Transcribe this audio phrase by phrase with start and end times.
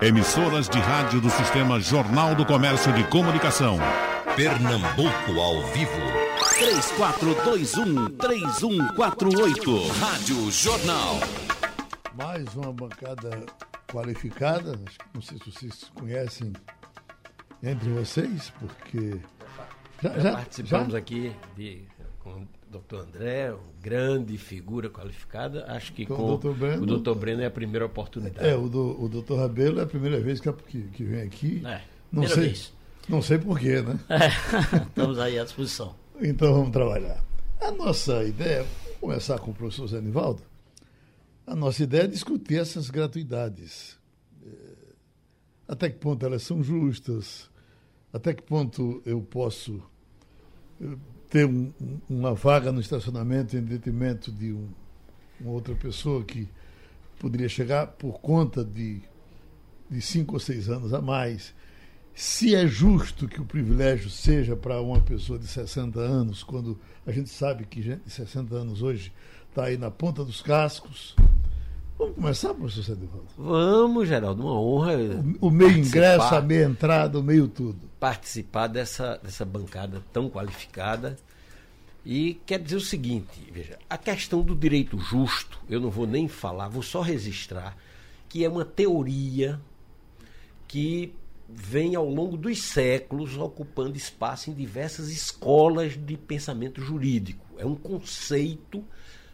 [0.00, 3.78] Emissoras de rádio do Sistema Jornal do Comércio de Comunicação.
[4.36, 5.90] Pernambuco ao vivo.
[8.16, 9.88] 3421-3148.
[9.98, 11.18] Rádio Jornal.
[12.14, 13.44] Mais uma bancada
[13.90, 14.78] qualificada.
[15.12, 16.52] Não sei se vocês conhecem
[17.62, 19.20] entre vocês, porque.
[20.00, 20.98] Já, já participamos já?
[20.98, 21.82] aqui de,
[22.30, 25.64] com o doutor André, grande figura qualificada.
[25.68, 26.82] Acho que com, com o doutor Breno.
[26.82, 28.46] O doutor Breno é a primeira oportunidade.
[28.46, 31.62] É, o, do, o doutor Rabelo é a primeira vez que, que, que vem aqui.
[31.66, 32.72] É, não sei, vez.
[33.08, 33.98] Não sei porquê, né?
[34.08, 35.94] É, estamos aí à disposição.
[36.20, 37.22] Então vamos trabalhar.
[37.60, 38.64] A nossa ideia,
[39.00, 40.42] vou começar com o professor Zé Nivaldo,
[41.46, 43.98] a nossa ideia é discutir essas gratuidades.
[44.42, 44.48] É,
[45.66, 47.50] até que ponto elas são justas,
[48.12, 49.82] até que ponto eu posso
[51.30, 51.72] ter um,
[52.08, 54.68] uma vaga no estacionamento em detrimento de um,
[55.40, 56.48] uma outra pessoa que
[57.20, 59.00] poderia chegar por conta de,
[59.88, 61.54] de cinco ou seis anos a mais.
[62.12, 67.12] Se é justo que o privilégio seja para uma pessoa de 60 anos, quando a
[67.12, 69.12] gente sabe que gente de 60 anos hoje
[69.48, 71.14] está aí na ponta dos cascos,
[72.00, 73.28] Vamos começar, professor Cedivaldo?
[73.36, 74.96] Vamos, Geraldo, uma honra.
[75.38, 77.78] O, o meio ingresso, a meia entrada, o meio tudo.
[78.00, 81.18] Participar dessa, dessa bancada tão qualificada.
[82.02, 86.26] E quer dizer o seguinte, veja, a questão do direito justo, eu não vou nem
[86.26, 87.76] falar, vou só registrar
[88.30, 89.60] que é uma teoria
[90.66, 91.12] que
[91.46, 97.44] vem ao longo dos séculos ocupando espaço em diversas escolas de pensamento jurídico.
[97.58, 98.82] É um conceito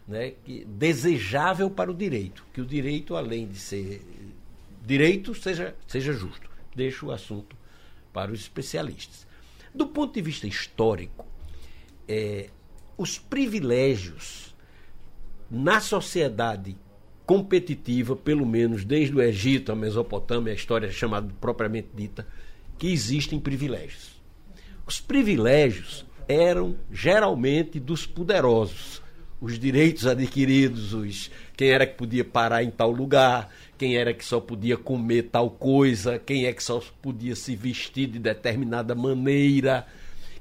[0.07, 4.01] né, que, desejável para o direito, que o direito, além de ser
[4.85, 6.49] direito, seja, seja justo.
[6.75, 7.55] Deixo o assunto
[8.13, 9.27] para os especialistas.
[9.73, 11.25] Do ponto de vista histórico,
[12.07, 12.49] é,
[12.97, 14.55] os privilégios
[15.51, 16.77] na sociedade
[17.25, 22.25] competitiva, pelo menos desde o Egito, a Mesopotâmia, a história chamada propriamente dita,
[22.77, 24.21] que existem privilégios.
[24.85, 29.01] Os privilégios eram geralmente dos poderosos,
[29.39, 34.25] os direitos adquiridos, os quem era que podia parar em tal lugar, quem era que
[34.25, 39.85] só podia comer tal coisa, quem é que só podia se vestir de determinada maneira,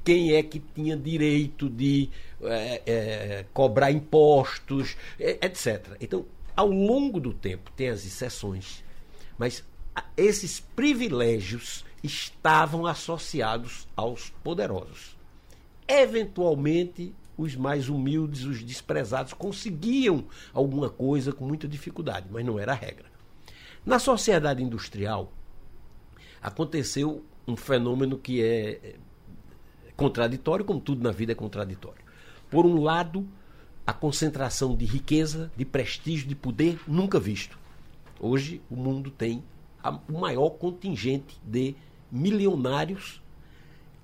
[0.05, 2.09] quem é que tinha direito de
[2.43, 5.97] é, é, cobrar impostos, etc.
[6.01, 6.25] Então,
[6.55, 8.85] ao longo do tempo, tem as exceções,
[9.39, 9.65] mas
[10.17, 15.17] esses privilégios estavam associados aos poderosos.
[15.89, 22.73] Eventualmente, os mais humildes, os desprezados, conseguiam alguma coisa com muita dificuldade, mas não era
[22.73, 23.07] a regra.
[23.85, 25.33] Na sociedade industrial,
[26.43, 28.95] aconteceu um fenômeno que é, é
[29.97, 32.05] contraditório, como tudo na vida é contraditório.
[32.51, 33.27] Por um lado,
[33.87, 37.59] a concentração de riqueza, de prestígio, de poder nunca visto.
[38.19, 39.45] Hoje, o mundo tem
[40.09, 41.77] o maior contingente de
[42.11, 43.23] milionários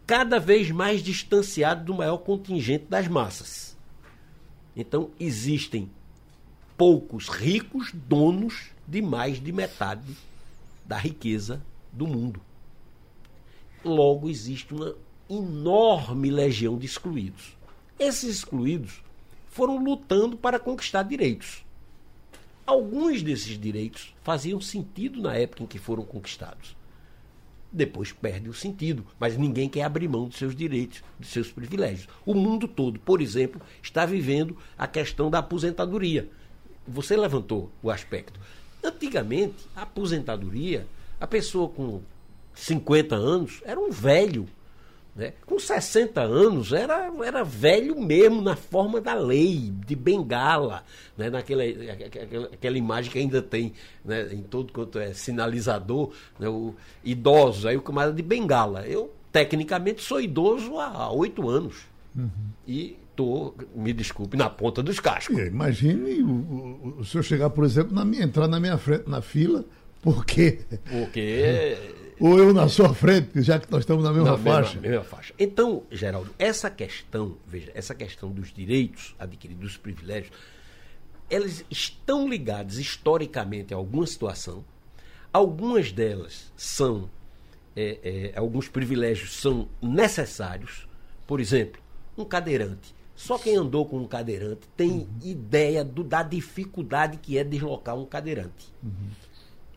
[0.06, 3.76] cada vez mais distanciado do maior contingente das massas.
[4.74, 5.90] Então, existem
[6.76, 10.16] poucos ricos donos de mais de metade
[10.84, 11.62] da riqueza
[11.92, 12.40] do mundo.
[13.84, 14.94] Logo, existe uma
[15.28, 17.56] enorme legião de excluídos.
[17.98, 19.02] Esses excluídos
[19.48, 21.64] foram lutando para conquistar direitos.
[22.66, 26.74] Alguns desses direitos faziam sentido na época em que foram conquistados
[27.72, 29.06] depois perde o sentido.
[29.18, 32.08] Mas ninguém quer abrir mão dos seus direitos, dos seus privilégios.
[32.26, 36.28] O mundo todo, por exemplo, está vivendo a questão da aposentadoria.
[36.86, 38.38] Você levantou o aspecto.
[38.84, 40.86] Antigamente, a aposentadoria,
[41.20, 42.02] a pessoa com
[42.54, 44.46] 50 anos era um velho
[45.14, 45.34] né?
[45.44, 50.82] Com 60 anos, era, era velho mesmo na forma da lei, de bengala,
[51.16, 51.28] né?
[51.28, 53.74] Naquela, aquela, aquela imagem que ainda tem
[54.04, 54.32] né?
[54.32, 56.48] em todo quanto é sinalizador, né?
[56.48, 56.74] o,
[57.04, 58.86] idosos, aí o camarada de bengala.
[58.86, 61.86] Eu, tecnicamente, sou idoso há oito anos.
[62.16, 62.30] Uhum.
[62.66, 65.38] E estou, me desculpe, na ponta dos cascos.
[65.38, 69.20] imagine o, o, o senhor chegar, por exemplo, na minha, entrar na minha frente na
[69.20, 69.64] fila,
[70.00, 70.60] porque.
[70.90, 71.76] Porque
[72.20, 74.74] ou eu na sua frente, já que nós estamos na mesma na faixa.
[74.74, 75.34] Mesma, mesma faixa.
[75.38, 80.32] Então, Geraldo, essa questão, veja, essa questão dos direitos adquiridos, dos privilégios,
[81.28, 84.64] elas estão ligadas historicamente a alguma situação.
[85.32, 87.08] Algumas delas são,
[87.74, 90.86] é, é, alguns privilégios são necessários.
[91.26, 91.80] Por exemplo,
[92.16, 92.94] um cadeirante.
[93.14, 95.08] Só quem andou com um cadeirante tem uhum.
[95.22, 98.72] ideia do, da dificuldade que é deslocar um cadeirante.
[98.82, 99.08] Uhum.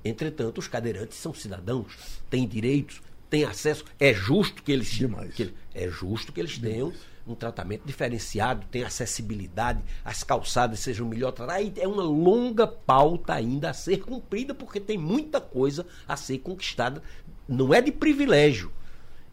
[0.06, 1.98] Entretanto, os cadeirantes são cidadãos,
[2.30, 3.84] têm direitos, têm acesso.
[4.00, 4.96] É justo que eles,
[5.34, 6.94] que, é justo que eles tenham
[7.28, 11.72] um tratamento diferenciado, tenha acessibilidade, as calçadas sejam melhor tratadas.
[11.78, 17.02] É uma longa pauta ainda a ser cumprida, porque tem muita coisa a ser conquistada.
[17.48, 18.72] Não é de privilégio,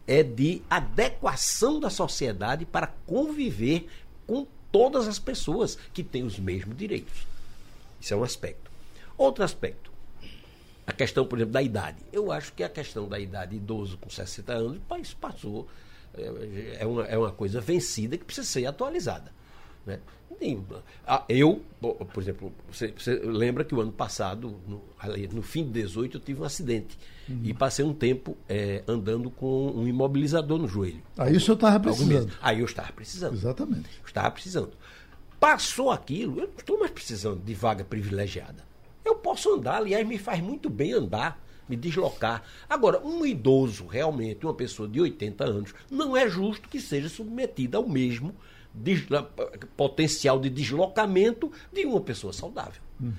[0.07, 3.87] é de adequação da sociedade para conviver
[4.25, 7.27] com todas as pessoas que têm os mesmos direitos.
[8.01, 8.71] Isso é um aspecto.
[9.15, 9.92] Outro aspecto,
[10.85, 11.97] a questão, por exemplo, da idade.
[12.11, 15.67] Eu acho que a questão da idade idoso com 60 anos, o país passou,
[16.13, 19.31] é, é uma, é uma coisa vencida que precisa ser atualizada.
[19.85, 19.99] Né?
[21.29, 24.81] Eu, por exemplo, você, você, lembra que o ano passado, no,
[25.31, 26.97] no, fim de 18, eu tive um acidente
[27.29, 27.39] uhum.
[27.43, 31.01] e passei um tempo é, andando com um imobilizador no joelho.
[31.17, 32.33] Aí o senhor estava precisando.
[32.41, 33.33] Aí eu estava precisando.
[33.35, 33.89] Exatamente.
[34.01, 34.71] Eu estava precisando.
[35.39, 38.72] Passou aquilo, eu não estou mais precisando de vaga privilegiada.
[39.03, 42.43] Eu posso andar, aliás, me faz muito bem andar, me deslocar.
[42.69, 47.77] Agora, um idoso, realmente, uma pessoa de 80 anos, não é justo que seja submetida
[47.77, 48.35] ao mesmo
[49.77, 52.81] potencial de deslocamento de uma pessoa saudável.
[52.99, 53.13] Uhum.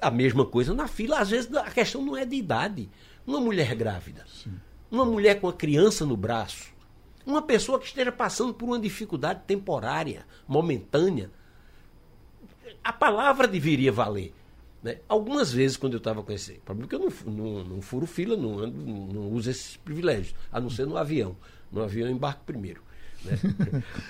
[0.00, 2.88] A mesma coisa na fila, às vezes a questão não é de idade.
[3.26, 4.52] Uma mulher grávida, Sim.
[4.90, 6.72] uma mulher com a criança no braço,
[7.24, 11.30] uma pessoa que esteja passando por uma dificuldade temporária, momentânea,
[12.82, 14.34] a palavra deveria valer.
[14.82, 14.98] Né?
[15.08, 18.36] Algumas vezes, quando eu estava com esse problema, porque eu não, não, não furo fila,
[18.36, 21.36] não, ando, não uso esses privilégios, a não ser no avião.
[21.70, 22.82] No avião eu embarco primeiro.
[23.24, 23.38] Né?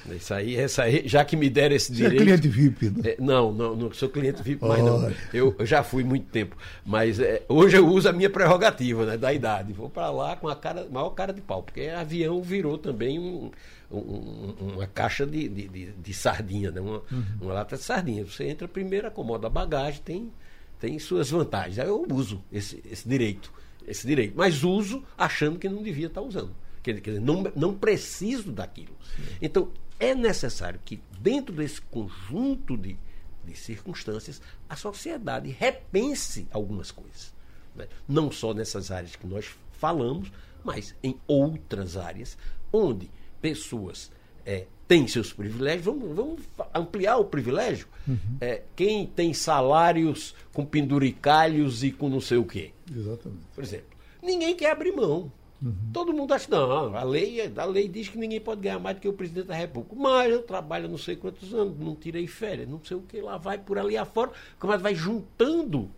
[0.17, 2.19] isso, aí, isso aí, já que me deram esse direito.
[2.19, 3.11] Você é cliente VIP, né?
[3.11, 5.11] É, não, não, não sou cliente VIP, mas não.
[5.33, 6.57] Eu, eu, já fui muito tempo.
[6.85, 9.73] Mas é, hoje eu uso a minha prerrogativa né, da idade.
[9.73, 13.51] Vou para lá com a cara, maior cara de pau, porque avião virou também um,
[13.91, 16.81] um, uma caixa de, de, de, de sardinha, né?
[16.81, 17.25] uma, uhum.
[17.41, 18.25] uma lata de sardinha.
[18.25, 20.33] Você entra primeiro, acomoda a bagagem, tem,
[20.81, 21.79] tem suas vantagens.
[21.79, 23.53] Aí eu uso esse, esse direito.
[23.87, 24.35] Esse direito.
[24.37, 26.57] Mas uso achando que não devia estar usando.
[26.83, 28.97] Quer dizer, não, não preciso daquilo.
[29.41, 32.97] Então, é necessário que, dentro desse conjunto de,
[33.45, 37.35] de circunstâncias, a sociedade repense algumas coisas.
[37.77, 37.87] Né?
[38.09, 40.33] Não só nessas áreas que nós falamos,
[40.65, 42.39] mas em outras áreas,
[42.73, 43.11] onde
[43.43, 44.11] pessoas
[44.47, 46.41] é, têm seus privilégios, vamos, vamos
[46.75, 47.87] ampliar o privilégio.
[48.09, 48.39] Uhum.
[48.41, 52.73] É, quem tem salários com penduricalhos e com não sei o quê.
[52.93, 53.45] Exatamente.
[53.55, 55.31] Por exemplo, ninguém quer abrir mão.
[55.63, 55.73] Uhum.
[55.93, 59.01] Todo mundo acha, não, a lei, a lei diz que ninguém pode ganhar mais do
[59.01, 59.95] que o presidente da República.
[59.95, 63.37] Mas eu trabalho não sei quantos anos, não tirei férias, não sei o que, lá
[63.37, 65.89] vai por ali afora, como vai juntando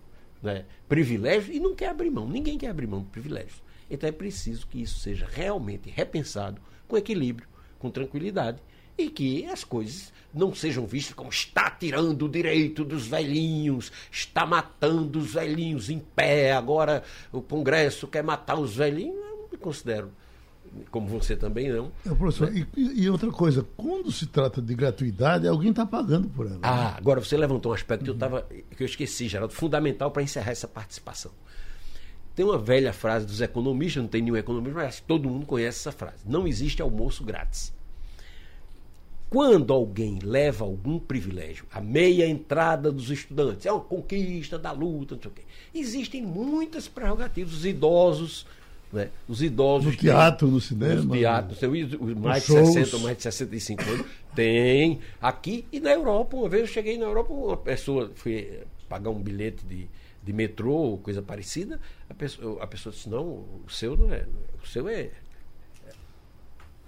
[0.43, 2.29] né, privilégios e não quer abrir mão.
[2.29, 3.63] Ninguém quer abrir mão de privilégios.
[3.91, 7.49] Então é preciso que isso seja realmente repensado com equilíbrio,
[7.79, 8.61] com tranquilidade
[8.97, 14.47] e que as coisas não sejam vistas como está tirando o direito dos velhinhos, está
[14.47, 20.11] matando os velhinhos em pé, agora o Congresso quer matar os velhinhos me considero,
[20.91, 21.93] como você também não.
[22.07, 22.67] É, professor, né?
[22.77, 26.59] e, e, outra coisa, quando se trata de gratuidade, alguém está pagando por ela.
[26.63, 26.95] Ah, né?
[26.97, 28.05] agora você levantou um aspecto uhum.
[28.07, 28.43] que, eu tava,
[28.77, 31.31] que eu esqueci, Geraldo, fundamental para encerrar essa participação.
[32.35, 35.93] Tem uma velha frase dos economistas, não tem nenhum economista, mas todo mundo conhece essa
[35.93, 36.25] frase.
[36.27, 37.75] Não existe almoço grátis.
[39.33, 45.15] Quando alguém leva algum privilégio, a meia entrada dos estudantes, é uma conquista da luta,
[45.15, 45.43] não sei o quê.
[45.75, 47.55] Existem muitas prerrogativas.
[47.55, 48.47] Os idosos
[48.93, 49.09] né?
[49.27, 49.87] Os idosos.
[49.87, 51.03] No teatro, no cinema.
[51.03, 51.57] No teatro,
[51.99, 52.75] os mais de shows.
[52.75, 54.07] 60, mais de 65 anos.
[54.35, 55.01] Tem.
[55.21, 56.37] Aqui e na Europa.
[56.37, 59.89] Uma vez eu cheguei na Europa, uma pessoa foi pagar um bilhete de,
[60.23, 61.81] de metrô ou coisa parecida.
[62.11, 64.27] A pessoa, a pessoa disse: não, o seu não é.
[64.63, 65.09] O seu é.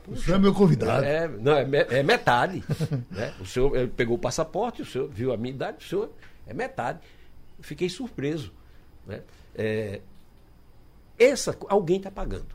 [0.07, 1.05] O senhor é meu convidado.
[1.05, 2.63] É, não, é, é metade.
[3.11, 3.35] né?
[3.41, 6.13] O senhor pegou o passaporte, o senhor viu a minha idade, o senhor
[6.47, 7.01] é metade.
[7.61, 8.53] fiquei surpreso.
[9.07, 9.23] Né?
[9.55, 10.01] É,
[11.19, 12.55] essa, alguém está pagando.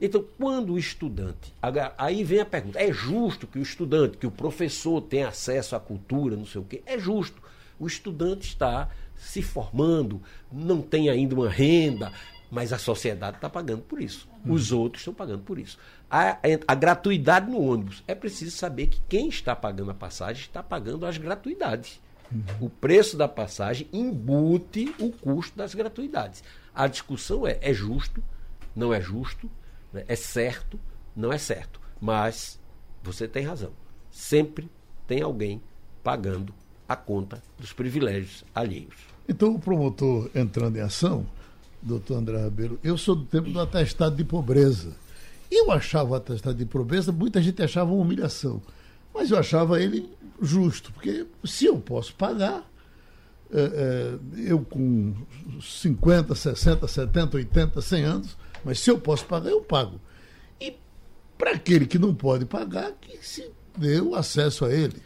[0.00, 1.54] Então, quando o estudante.
[1.96, 5.80] Aí vem a pergunta: é justo que o estudante, que o professor tenha acesso à
[5.80, 6.82] cultura, não sei o quê?
[6.84, 7.40] É justo.
[7.78, 12.12] O estudante está se formando, não tem ainda uma renda,
[12.50, 14.28] mas a sociedade está pagando por isso.
[14.46, 15.78] Os outros estão pagando por isso.
[16.16, 18.04] A, a, gratuidade no ônibus.
[18.06, 22.00] É preciso saber que quem está pagando a passagem está pagando as gratuidades.
[22.30, 22.66] Uhum.
[22.66, 26.44] O preço da passagem embute o custo das gratuidades.
[26.72, 28.22] A discussão é: é justo,
[28.76, 29.50] não é justo,
[29.92, 30.04] né?
[30.06, 30.78] é certo,
[31.16, 31.80] não é certo.
[32.00, 32.60] Mas
[33.02, 33.72] você tem razão.
[34.08, 34.70] Sempre
[35.08, 35.60] tem alguém
[36.04, 36.54] pagando
[36.88, 38.94] a conta dos privilégios alheios.
[39.28, 41.26] Então, o promotor entrando em ação,
[41.82, 45.02] doutor André Rabelo, eu sou do tempo do atestado de pobreza.
[45.54, 48.60] Eu achava o atestado de pobreza, muita gente achava uma humilhação.
[49.14, 50.10] Mas eu achava ele
[50.42, 52.68] justo, porque se eu posso pagar,
[53.52, 55.14] é, é, eu com
[55.60, 60.00] 50, 60, 70, 80, 100 anos, mas se eu posso pagar, eu pago.
[60.60, 60.76] E
[61.38, 65.00] para aquele que não pode pagar, que se dê o acesso a ele.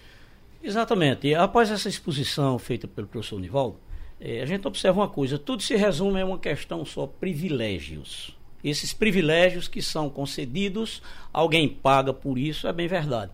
[0.63, 1.27] Exatamente.
[1.27, 3.79] E após essa exposição feita pelo professor Nivaldo,
[4.19, 8.38] eh, a gente observa uma coisa: tudo se resume a uma questão só privilégios.
[8.63, 13.31] Esses privilégios que são concedidos, alguém paga por isso, é bem verdade.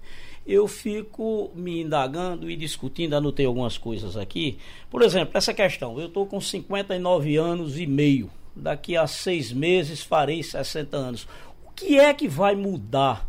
[0.46, 4.58] Eu fico me indagando e discutindo, anotei algumas coisas aqui.
[4.90, 10.02] Por exemplo, essa questão: eu estou com 59 anos e meio, daqui a seis meses
[10.02, 11.26] farei 60 anos.
[11.66, 13.26] O que é que vai mudar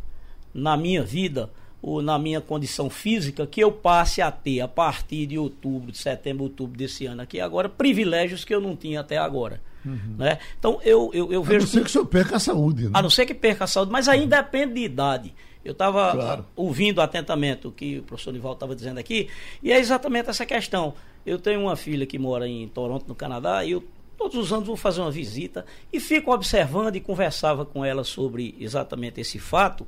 [0.53, 1.49] na minha vida?
[1.85, 5.99] Ou na minha condição física que eu passe a ter a partir de outubro, de
[5.99, 9.61] setembro, outubro desse ano aqui agora privilégios que eu não tinha até agora.
[9.85, 10.15] Uhum.
[10.17, 10.39] Né?
[10.57, 11.59] Então eu, eu, eu vejo.
[11.59, 12.85] A não ser que o senhor perca a saúde.
[12.85, 12.91] Né?
[12.91, 15.31] A não ser que perca a saúde, mas aí depende de idade.
[15.63, 16.45] Eu estava claro.
[16.55, 19.29] ouvindo atentamente o que o professor Nival estava dizendo aqui,
[19.61, 20.95] e é exatamente essa questão.
[21.23, 23.83] Eu tenho uma filha que mora em Toronto, no Canadá, e eu
[24.17, 28.55] todos os anos vou fazer uma visita e fico observando e conversava com ela sobre
[28.59, 29.85] exatamente esse fato.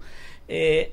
[0.48, 0.92] É,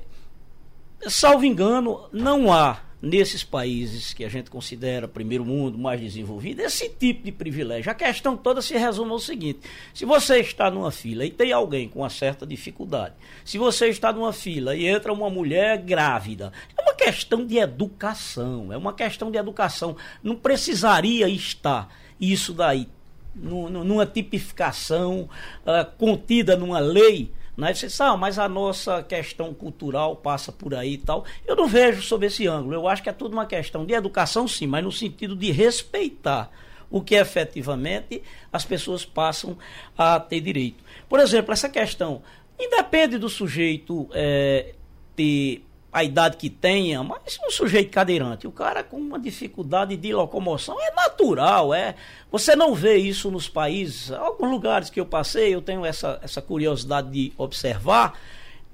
[1.07, 6.89] salvo engano, não há nesses países que a gente considera primeiro mundo, mais desenvolvido, esse
[6.89, 7.91] tipo de privilégio.
[7.91, 9.59] A questão toda se resume ao seguinte:
[9.93, 14.11] se você está numa fila e tem alguém com uma certa dificuldade, se você está
[14.11, 19.29] numa fila e entra uma mulher grávida, é uma questão de educação, é uma questão
[19.29, 19.95] de educação.
[20.23, 21.87] Não precisaria estar
[22.19, 22.87] isso daí
[23.35, 25.29] numa tipificação
[25.65, 27.73] uh, contida numa lei né?
[27.73, 31.25] Sabe, ah, mas a nossa questão cultural passa por aí e tal.
[31.45, 32.73] Eu não vejo sob esse ângulo.
[32.73, 36.51] Eu acho que é tudo uma questão de educação, sim, mas no sentido de respeitar
[36.89, 38.21] o que efetivamente
[38.51, 39.57] as pessoas passam
[39.97, 40.83] a ter direito.
[41.09, 42.21] Por exemplo, essa questão,
[42.59, 44.75] independe do sujeito é,
[45.15, 45.64] ter
[45.95, 50.75] a idade que tenha, mas um sujeito cadeirante, o cara com uma dificuldade de locomoção
[50.81, 51.95] é natural, é.
[52.29, 56.41] Você não vê isso nos países, alguns lugares que eu passei, eu tenho essa, essa
[56.41, 58.19] curiosidade de observar.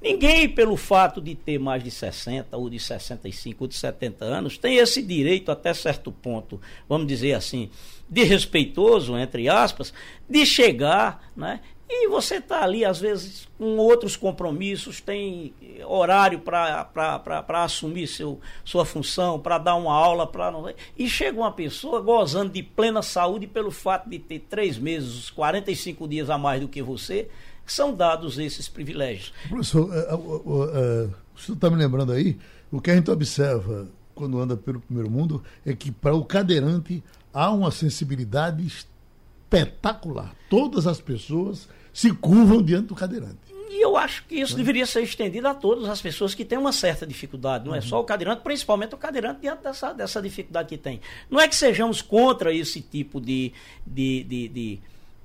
[0.02, 4.58] Ninguém, pelo fato de ter mais de 60, ou de 65, ou de 70 anos,
[4.58, 6.60] tem esse direito até certo ponto,
[6.90, 7.70] vamos dizer assim,
[8.10, 9.94] de respeitoso, entre aspas,
[10.28, 11.60] de chegar né,
[11.94, 15.54] e você está ali, às vezes, com outros compromissos, tem
[15.86, 20.54] horário para assumir seu, sua função, para dar uma aula, para
[20.98, 26.08] E chega uma pessoa gozando de plena saúde pelo fato de ter três meses, 45
[26.08, 27.28] dias a mais do que você,
[27.66, 29.34] são dados esses privilégios.
[29.50, 32.38] Professor, uh, uh, uh, o senhor está me lembrando aí,
[32.72, 37.04] o que a gente observa quando anda pelo primeiro mundo é que para o cadeirante
[37.34, 40.34] há uma sensibilidade espetacular.
[40.50, 43.52] Todas as pessoas se curvam diante do cadeirante.
[43.72, 46.74] E eu acho que isso deveria ser estendido a todas as pessoas que têm uma
[46.74, 50.78] certa dificuldade, não é só o cadeirante, principalmente o cadeirante diante dessa, dessa dificuldade que
[50.78, 51.00] tem.
[51.30, 53.54] Não é que sejamos contra esse tipo de,
[53.88, 54.80] de, de, de,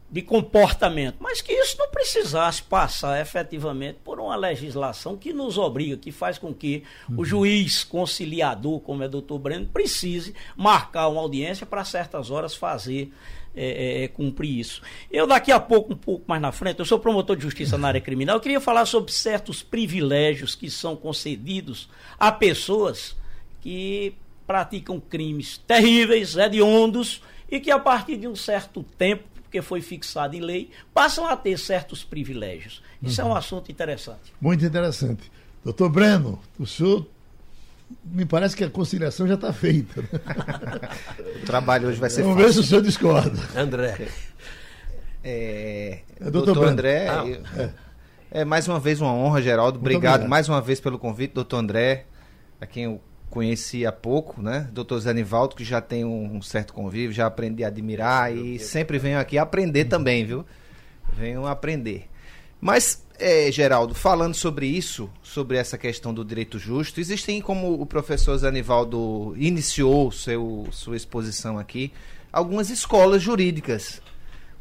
[0.08, 5.96] de comportamento, mas que isso não precisasse passar efetivamente por uma legislação que nos obriga,
[5.96, 7.16] que faz com que uhum.
[7.18, 12.54] o juiz conciliador, como é o doutor Breno, precise marcar uma audiência para certas horas
[12.54, 13.12] fazer
[13.56, 14.82] é, é, é, cumprir isso.
[15.10, 17.88] Eu daqui a pouco, um pouco mais na frente, eu sou promotor de justiça na
[17.88, 23.16] área criminal, eu queria falar sobre certos privilégios que são concedidos a pessoas
[23.62, 24.14] que
[24.46, 30.36] praticam crimes terríveis, hediondos, e que a partir de um certo tempo, porque foi fixado
[30.36, 32.82] em lei, passam a ter certos privilégios.
[33.02, 33.28] Isso uhum.
[33.28, 34.32] é um assunto interessante.
[34.40, 35.30] Muito interessante.
[35.64, 37.06] Doutor Breno, o senhor
[38.04, 40.02] me parece que a conciliação já está feita.
[40.02, 40.08] Né?
[41.42, 42.48] o trabalho hoje vai ser Vamos fácil.
[42.48, 43.38] ver se o senhor discorda.
[43.54, 44.08] André.
[45.22, 47.70] É, é doutor, doutor André, ah, eu, é.
[48.30, 48.44] é.
[48.44, 49.78] mais uma vez uma honra, Geraldo.
[49.78, 52.06] Obrigado, obrigado, mais uma vez pelo convite, doutor André,
[52.60, 54.68] a quem eu conheci há pouco, né?
[54.72, 58.58] Doutor Zé Nivaldo, que já tem um, um certo convívio, já aprendi a admirar e
[58.58, 60.44] sempre venho aqui aprender também, viu?
[61.12, 62.08] Venho aprender.
[62.60, 67.86] Mas é, Geraldo, falando sobre isso, sobre essa questão do direito justo, existem, como o
[67.86, 71.92] professor Zanivaldo iniciou seu, sua exposição aqui,
[72.32, 74.02] algumas escolas jurídicas.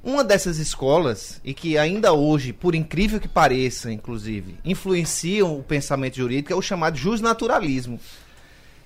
[0.04, 6.18] Uma dessas escolas, e que ainda hoje, por incrível que pareça, inclusive, influenciam o pensamento
[6.18, 8.00] jurídico, é o chamado justnaturalismo.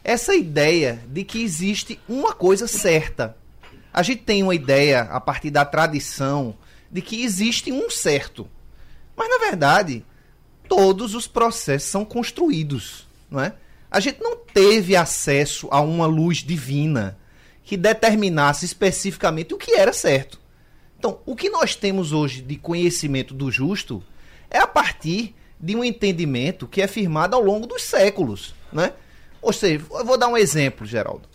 [0.02, 3.36] Essa ideia de que existe uma coisa certa.
[3.92, 6.56] A gente tem uma ideia, a partir da tradição,
[6.90, 8.48] de que existe um certo
[9.20, 10.06] mas, na verdade,
[10.70, 13.54] todos os processos são construídos, não é?
[13.92, 17.20] A gente não teve acesso a uma luz divina
[17.62, 20.40] que determinasse especificamente o que era certo.
[20.98, 24.02] Então, o que nós temos hoje de conhecimento do justo
[24.50, 28.94] é a partir de um entendimento que é firmado ao longo dos séculos, né?
[29.42, 31.28] Ou seja, eu vou dar um exemplo, Geraldo.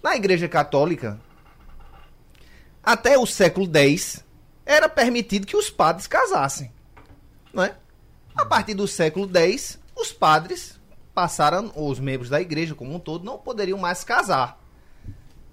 [0.00, 1.20] Na Igreja Católica,
[2.80, 4.24] até o século X,
[4.64, 6.72] era permitido que os padres casassem.
[7.54, 7.76] Não é?
[8.34, 10.78] A partir do século X, os padres
[11.14, 14.60] passaram, os membros da igreja como um todo, não poderiam mais casar.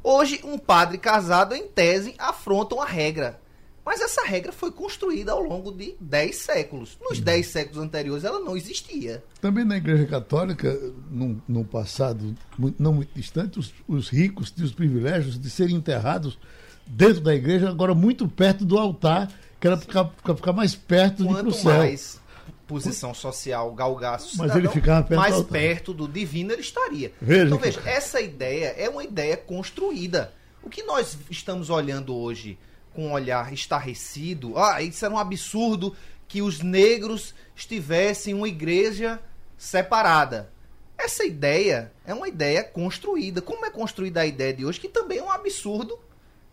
[0.03, 3.39] Hoje, um padre casado, em tese, afronta uma regra.
[3.85, 6.97] Mas essa regra foi construída ao longo de 10 séculos.
[7.01, 7.51] Nos 10 uhum.
[7.51, 9.23] séculos anteriores, ela não existia.
[9.39, 10.73] Também na Igreja Católica,
[11.09, 12.35] no, no passado
[12.79, 16.37] não muito distante, os, os ricos tinham os privilégios de serem enterrados
[16.85, 19.31] dentro da igreja, agora muito perto do altar,
[19.61, 21.77] que era ficar, ficar mais perto Quanto do céu.
[21.77, 22.19] mais
[22.67, 27.13] posição social galgasse Mas ele ficava perto mais perto do divino ele estaria.
[27.21, 30.33] Veja então veja, essa ideia é uma ideia construída.
[30.63, 32.57] O que nós estamos olhando hoje
[32.93, 35.95] com um olhar estarrecido, ah, isso era um absurdo
[36.27, 39.19] que os negros estivessem em uma igreja
[39.57, 40.51] separada.
[40.97, 43.41] Essa ideia é uma ideia construída.
[43.41, 45.99] Como é construída a ideia de hoje, que também é um absurdo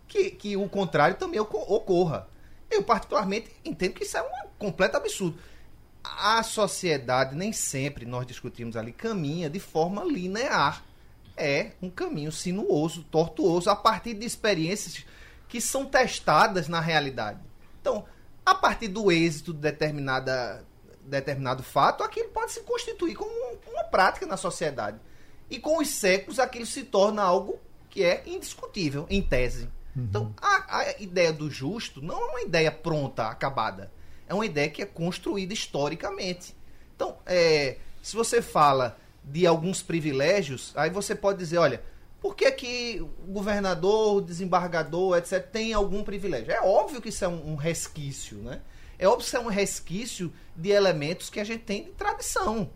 [0.06, 2.28] que, que o contrário também ocorra.
[2.70, 5.38] Eu, particularmente, entendo que isso é um completo absurdo.
[6.02, 10.84] A sociedade, nem sempre, nós discutimos ali, caminha de forma linear.
[11.36, 15.04] É um caminho sinuoso, tortuoso, a partir de experiências
[15.48, 17.40] que são testadas na realidade.
[17.80, 18.04] Então,
[18.44, 20.64] a partir do êxito de determinada,
[21.02, 23.30] determinado fato, aquilo pode se constituir como
[23.66, 24.98] uma prática na sociedade.
[25.50, 27.58] E com os séculos, aquilo se torna algo
[27.88, 29.68] que é indiscutível, em tese.
[29.98, 30.04] Uhum.
[30.04, 33.90] Então, a, a ideia do justo não é uma ideia pronta, acabada.
[34.28, 36.54] É uma ideia que é construída historicamente.
[36.94, 41.82] Então, é, se você fala de alguns privilégios, aí você pode dizer, olha,
[42.20, 46.52] por que, que o governador, o desembargador, etc., tem algum privilégio?
[46.52, 48.60] É óbvio que isso é um, um resquício, né?
[48.98, 52.70] É óbvio que isso é um resquício de elementos que a gente tem de tradição.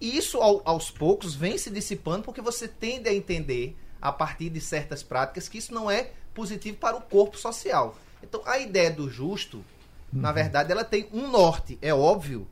[0.00, 4.48] E isso, ao, aos poucos, vem se dissipando porque você tende a entender, a partir
[4.48, 7.98] de certas práticas, que isso não é positivo para o corpo social.
[8.22, 10.20] Então, a ideia do justo, uhum.
[10.20, 11.76] na verdade, ela tem um norte.
[11.82, 12.46] É óbvio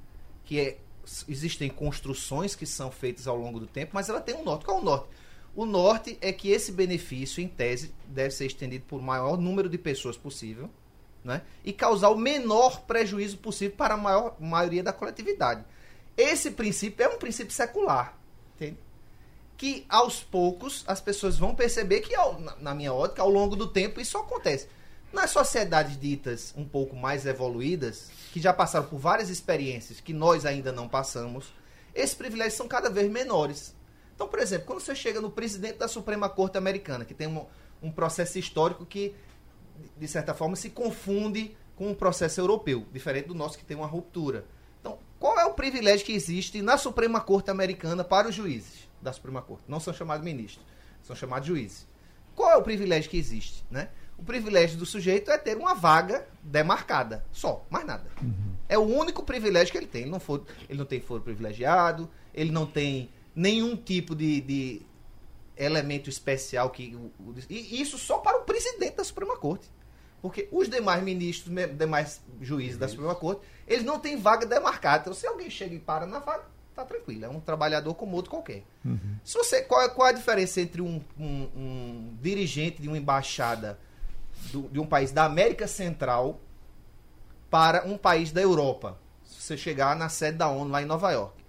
[0.45, 0.79] que é,
[1.29, 4.65] existem construções que são feitas ao longo do tempo, mas ela tem um norte.
[4.65, 5.07] Qual é o norte?
[5.55, 9.79] O norte é que esse benefício, em tese, deve ser estendido por maior número de
[9.79, 10.69] pessoas possível
[11.25, 11.43] né?
[11.65, 15.65] e causar o menor prejuízo possível para a maior maioria da coletividade.
[16.17, 18.16] Esse princípio é um princípio secular.
[19.57, 22.15] Que aos poucos as pessoas vão perceber que,
[22.61, 24.69] na minha ótica, ao longo do tempo isso acontece.
[25.13, 30.45] Nas sociedades ditas um pouco mais evoluídas, que já passaram por várias experiências que nós
[30.45, 31.55] ainda não passamos,
[31.95, 33.75] esses privilégios são cada vez menores.
[34.15, 37.47] Então, por exemplo, quando você chega no presidente da Suprema Corte Americana, que tem um,
[37.83, 39.15] um processo histórico que,
[39.97, 43.87] de certa forma, se confunde com um processo europeu, diferente do nosso que tem uma
[43.87, 44.45] ruptura.
[44.81, 49.13] Então, qual é o privilégio que existe na Suprema Corte Americana para os juízes da
[49.13, 49.65] Suprema Corte?
[49.69, 50.65] Não são chamados ministros,
[51.03, 51.87] são chamados juízes.
[52.35, 53.65] Qual é o privilégio que existe?
[53.71, 53.89] Né?
[54.19, 58.11] O privilégio do sujeito é ter uma vaga demarcada, só, mais nada.
[58.21, 58.55] Uhum.
[58.69, 60.03] É o único privilégio que ele tem.
[60.03, 64.83] Ele não, for, ele não tem foro privilegiado, ele não tem nenhum tipo de, de
[65.57, 66.99] elemento especial que.
[67.49, 69.71] E isso só para o presidente da Suprema Corte.
[70.21, 75.03] Porque os demais ministros, demais juízes da Suprema Corte, eles não têm vaga demarcada.
[75.03, 76.45] Então, se alguém chega e para na vaga,
[76.77, 77.25] tá tranquilo.
[77.25, 78.65] É um trabalhador como outro qualquer.
[78.85, 79.17] Uhum.
[79.25, 82.99] Se você, qual, é, qual é a diferença entre um, um, um dirigente de uma
[82.99, 83.79] embaixada
[84.53, 86.41] do, de um país da América Central
[87.51, 88.99] para um país da Europa?
[89.25, 91.47] Se você chegar na sede da ONU lá em Nova York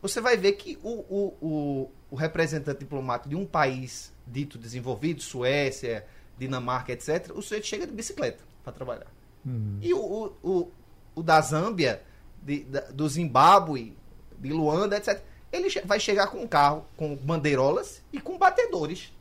[0.00, 5.22] você vai ver que o, o, o, o representante diplomático de um país dito desenvolvido,
[5.22, 6.06] Suécia,
[6.38, 9.06] Dinamarca, etc., o sujeito chega de bicicleta para trabalhar.
[9.44, 9.78] Uhum.
[9.80, 10.70] E o, o,
[11.14, 12.02] o, da Zâmbia,
[12.42, 13.96] de, da, do Zimbábue,
[14.38, 15.22] de Luanda, etc.,
[15.52, 19.12] ele vai chegar com um carro com bandeirolas e com batedores.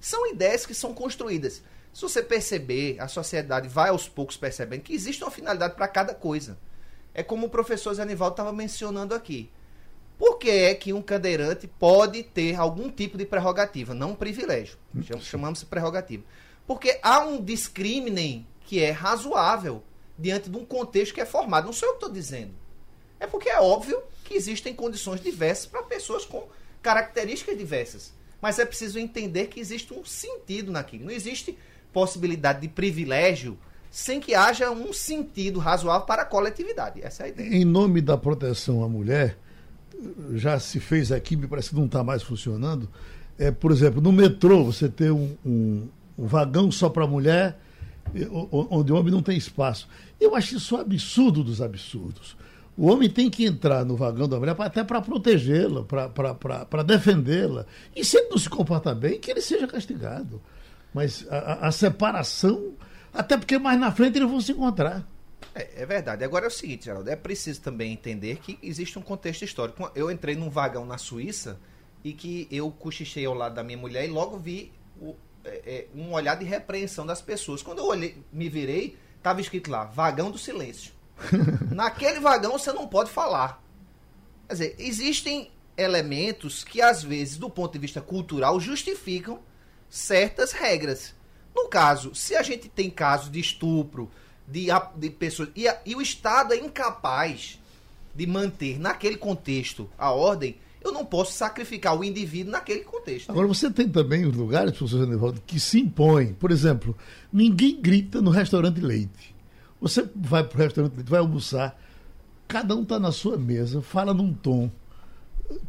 [0.00, 1.62] São ideias que são construídas.
[1.92, 6.14] Se você perceber, a sociedade vai aos poucos percebendo que existe uma finalidade para cada
[6.14, 6.58] coisa.
[7.14, 9.50] É como o professor Zanivaldo estava mencionando aqui.
[10.18, 14.76] Por que é que um cadeirante pode ter algum tipo de prerrogativa, não um privilégio?
[15.20, 16.24] Chamamos de prerrogativa.
[16.66, 19.82] Porque há um discriminem que é razoável
[20.18, 21.66] diante de um contexto que é formado.
[21.66, 22.52] Não sou eu que estou dizendo.
[23.24, 26.46] É porque é óbvio que existem condições diversas para pessoas com
[26.82, 28.12] características diversas.
[28.40, 31.06] Mas é preciso entender que existe um sentido naquilo.
[31.06, 31.56] Não existe
[31.90, 33.56] possibilidade de privilégio
[33.90, 37.00] sem que haja um sentido razoável para a coletividade.
[37.02, 37.56] Essa é a ideia.
[37.56, 39.38] Em nome da proteção à mulher,
[40.34, 42.90] já se fez aqui, me parece que não está mais funcionando.
[43.38, 47.58] É, por exemplo, no metrô, você tem um, um, um vagão só para mulher,
[48.70, 49.88] onde o homem não tem espaço.
[50.20, 52.36] Eu acho isso um absurdo dos absurdos.
[52.76, 57.66] O homem tem que entrar no vagão da mulher até para protegê-la, para defendê-la.
[57.94, 60.42] E se ele não se comportar bem, que ele seja castigado.
[60.92, 62.74] Mas a, a separação,
[63.12, 65.06] até porque mais na frente eles vão se encontrar.
[65.54, 66.24] É, é, verdade.
[66.24, 69.90] Agora é o seguinte, Geraldo, é preciso também entender que existe um contexto histórico.
[69.94, 71.60] Eu entrei num vagão na Suíça
[72.02, 75.86] e que eu cochichei ao lado da minha mulher e logo vi o, é, é
[75.94, 77.62] um olhar de repreensão das pessoas.
[77.62, 80.93] Quando eu olhei, me virei, estava escrito lá, vagão do silêncio.
[81.74, 83.62] Naquele vagão você não pode falar.
[84.48, 89.40] Quer dizer, existem elementos que, às vezes, do ponto de vista cultural, justificam
[89.88, 91.14] certas regras.
[91.54, 94.10] No caso, se a gente tem casos de estupro,
[94.46, 95.48] de, de pessoas.
[95.56, 97.58] E, e o Estado é incapaz
[98.14, 103.30] de manter naquele contexto a ordem, eu não posso sacrificar o indivíduo naquele contexto.
[103.30, 106.34] Agora, você tem também os lugares, professor que se impõem.
[106.34, 106.96] Por exemplo,
[107.32, 109.33] ninguém grita no restaurante leite.
[109.80, 111.78] Você vai para o restaurante vai almoçar,
[112.48, 114.70] cada um está na sua mesa, fala num tom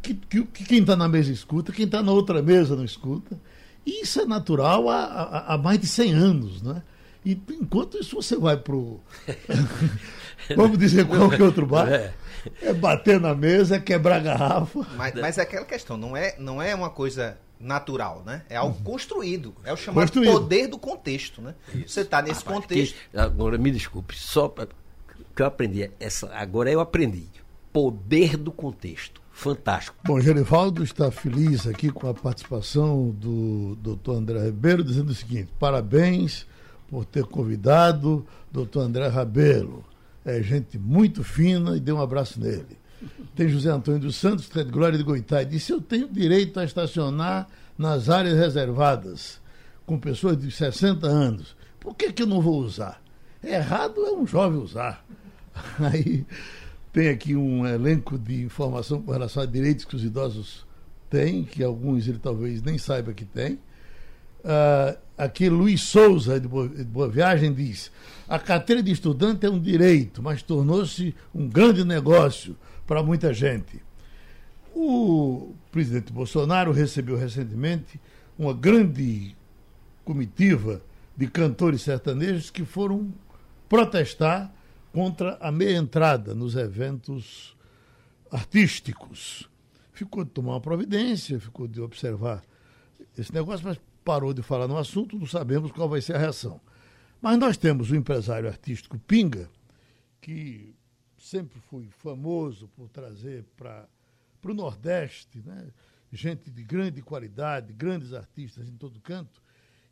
[0.02, 3.38] que, que, que quem está na mesa escuta, quem está na outra mesa não escuta.
[3.84, 6.82] E isso é natural há, há, há mais de 100 anos, né?
[7.24, 9.00] E enquanto isso você vai para o.
[10.56, 11.88] Vamos dizer qualquer outro bar.
[11.88, 12.14] É.
[12.62, 14.86] é bater na mesa, é quebrar garrafa.
[14.96, 18.42] Mas, mas é aquela questão, não é, não é uma coisa natural, né?
[18.48, 19.54] É algo construído.
[19.64, 20.32] É o chamado construído.
[20.32, 21.54] poder do contexto, né?
[21.74, 21.88] Isso.
[21.88, 22.96] Você está nesse ah, contexto.
[23.10, 26.32] Que, agora me desculpe, só que eu aprendi essa.
[26.34, 27.28] Agora eu aprendi.
[27.72, 29.98] Poder do contexto fantástico.
[30.02, 35.52] Bom, Gerivaldo está feliz aqui com a participação do doutor André Ribeiro, dizendo o seguinte:
[35.58, 36.46] parabéns
[36.88, 39.84] por ter convidado doutor André Rabelo.
[40.24, 42.78] É gente muito fina e dê um abraço nele.
[43.34, 46.64] Tem José Antônio dos Santos, de Glória de Goitá, e disse: Eu tenho direito a
[46.64, 49.40] estacionar nas áreas reservadas,
[49.84, 51.56] com pessoas de 60 anos.
[51.78, 53.02] Por que, que eu não vou usar?
[53.42, 55.04] É errado é um jovem usar.
[55.78, 56.26] Aí
[56.92, 60.66] tem aqui um elenco de informação com relação a direitos que os idosos
[61.10, 63.54] têm, que alguns ele talvez nem saiba que tem.
[64.46, 67.90] Uh, aqui Luiz Souza, de Boa, de Boa Viagem, diz:
[68.28, 72.56] a carteira de estudante é um direito, mas tornou-se um grande negócio
[72.86, 73.82] para muita gente.
[74.74, 78.00] O presidente Bolsonaro recebeu recentemente
[78.38, 79.34] uma grande
[80.04, 80.82] comitiva
[81.16, 83.12] de cantores sertanejos que foram
[83.68, 84.52] protestar
[84.92, 87.56] contra a meia entrada nos eventos
[88.30, 89.48] artísticos.
[89.92, 92.42] Ficou de tomar uma providência, ficou de observar
[93.16, 96.60] esse negócio, mas parou de falar no assunto, não sabemos qual vai ser a reação.
[97.20, 99.48] Mas nós temos o empresário artístico Pinga,
[100.20, 100.74] que
[101.26, 103.88] sempre foi famoso por trazer para
[104.44, 105.72] o Nordeste né,
[106.12, 109.42] gente de grande qualidade, grandes artistas em todo canto,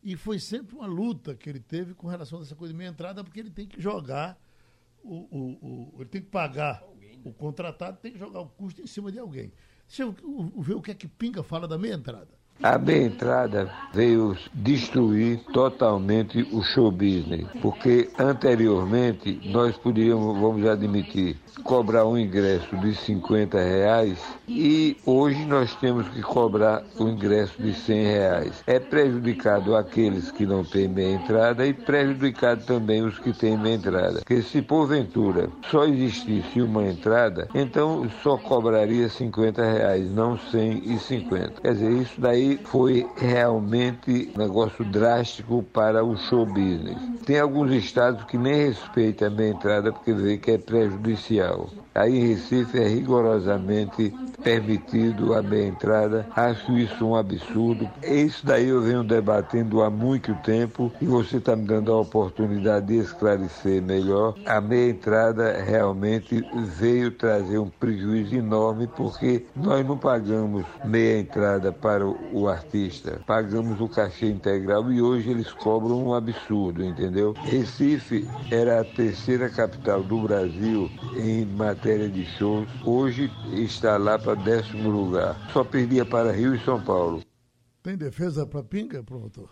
[0.02, 2.88] e foi sempre uma luta que ele teve com relação a essa coisa de meia
[2.88, 4.38] entrada, porque ele tem que jogar
[5.02, 6.82] o, o, o, ele tem que pagar
[7.24, 9.52] o contratado, tem que jogar o custo em cima de alguém.
[9.86, 10.12] Deixa eu
[10.58, 12.38] ver o que é que Pinga fala da meia entrada.
[12.62, 21.36] A bem entrada veio destruir totalmente o show business, porque anteriormente nós poderíamos, vamos admitir,
[21.62, 27.60] cobrar um ingresso de 50 reais e hoje nós temos que cobrar o um ingresso
[27.60, 28.62] de 100 reais.
[28.66, 33.74] É prejudicado aqueles que não têm meia entrada e prejudicado também os que têm meia
[33.74, 34.20] entrada.
[34.20, 41.60] Porque se porventura só existisse uma entrada, então só cobraria 50 reais, não 150.
[41.60, 46.98] Quer dizer, isso daí aí foi realmente um negócio drástico para o show business.
[47.24, 51.70] Tem alguns estados que nem respeitam a minha entrada porque vê que é prejudicial.
[51.94, 56.26] Aí em Recife é rigorosamente permitido a meia entrada.
[56.34, 57.88] Acho isso um absurdo.
[58.02, 62.86] Isso daí eu venho debatendo há muito tempo e você está me dando a oportunidade
[62.86, 64.34] de esclarecer melhor.
[64.44, 66.44] A meia entrada realmente
[66.78, 73.80] veio trazer um prejuízo enorme porque nós não pagamos meia entrada para o artista, pagamos
[73.80, 77.32] o cachê integral e hoje eles cobram um absurdo, entendeu?
[77.32, 84.18] Recife era a terceira capital do Brasil em matéria matéria de shows, hoje está lá
[84.18, 85.50] para décimo lugar.
[85.52, 87.22] Só perdia para Rio e São Paulo.
[87.82, 89.48] Tem defesa para Pinga, promotor?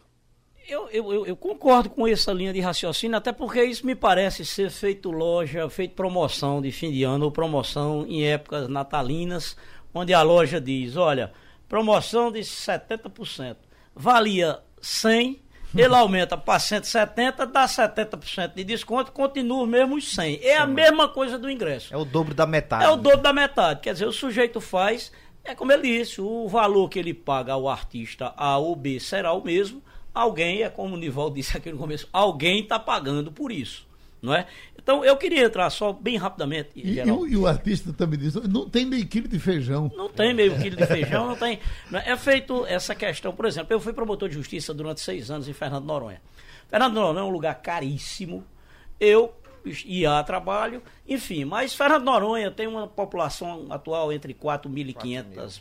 [0.68, 4.70] Eu, eu, eu, concordo com essa linha de raciocínio, até porque isso me parece ser
[4.70, 9.56] feito loja, feito promoção de fim de ano ou promoção em épocas natalinas,
[9.92, 11.32] onde a loja diz, olha,
[11.72, 13.56] promoção de 70%.
[13.96, 15.40] Valia 100,
[15.74, 20.40] ele aumenta para 170, dá 70% de desconto, continua os mesmos 100.
[20.42, 21.94] É a mesma coisa do ingresso.
[21.94, 22.84] É o dobro da metade.
[22.84, 23.80] É o dobro da metade.
[23.80, 25.10] Quer dizer, o sujeito faz,
[25.42, 29.32] é como ele disse, o valor que ele paga ao artista A ou B será
[29.32, 29.82] o mesmo.
[30.12, 33.90] Alguém, é como o Nivaldo disse aqui no começo, alguém está pagando por isso
[34.22, 34.46] não é?
[34.82, 36.70] Então eu queria entrar só bem rapidamente.
[36.74, 39.90] E, e, o, e o, artista também diz: não tem meio quilo de feijão.
[39.96, 41.60] Não tem meio quilo de feijão, não tem.
[41.92, 42.12] É?
[42.12, 45.52] é feito essa questão, por exemplo, eu fui promotor de justiça durante seis anos em
[45.52, 46.20] Fernando Noronha.
[46.68, 48.44] Fernando Noronha é um lugar caríssimo.
[48.98, 49.32] Eu
[49.84, 51.44] e há trabalho, enfim.
[51.44, 55.60] Mas Fernando Noronha tem uma população atual entre 4.500,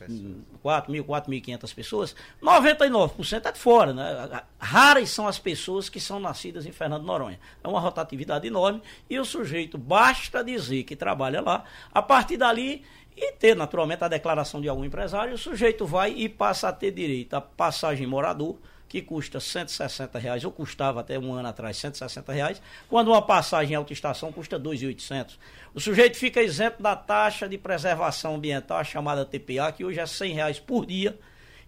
[0.63, 4.43] 4.000, 4.500 pessoas, 99% é de fora, né?
[4.59, 7.39] Raras são as pessoas que são nascidas em Fernando Noronha.
[7.63, 12.83] É uma rotatividade enorme e o sujeito basta dizer que trabalha lá, a partir dali
[13.15, 16.91] e ter naturalmente a declaração de algum empresário, o sujeito vai e passa a ter
[16.91, 18.57] direito a passagem morador,
[18.91, 23.71] que custa 160 reais, ou custava até um ano atrás 160 reais, quando uma passagem
[23.71, 25.37] em autoestação custa 2.800.
[25.73, 30.05] O sujeito fica isento da taxa de preservação ambiental, a chamada TPA, que hoje é
[30.05, 31.17] 100 reais por dia,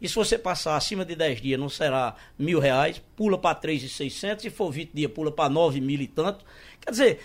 [0.01, 4.41] e se você passar acima de 10 dias, não será mil reais, pula para 3.600,
[4.41, 6.43] se for 20 dias, pula para 9 mil e tanto.
[6.81, 7.19] Quer dizer,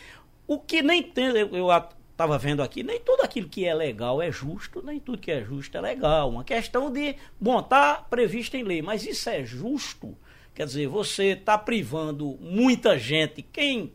[0.47, 1.71] o que nem tem, eu, eu
[2.19, 5.41] estava vendo aqui, nem tudo aquilo que é legal é justo, nem tudo que é
[5.41, 6.29] justo é legal.
[6.31, 10.19] Uma questão de, bom, está previsto em lei, mas isso é justo?
[10.53, 13.95] Quer dizer, você está privando muita gente, quem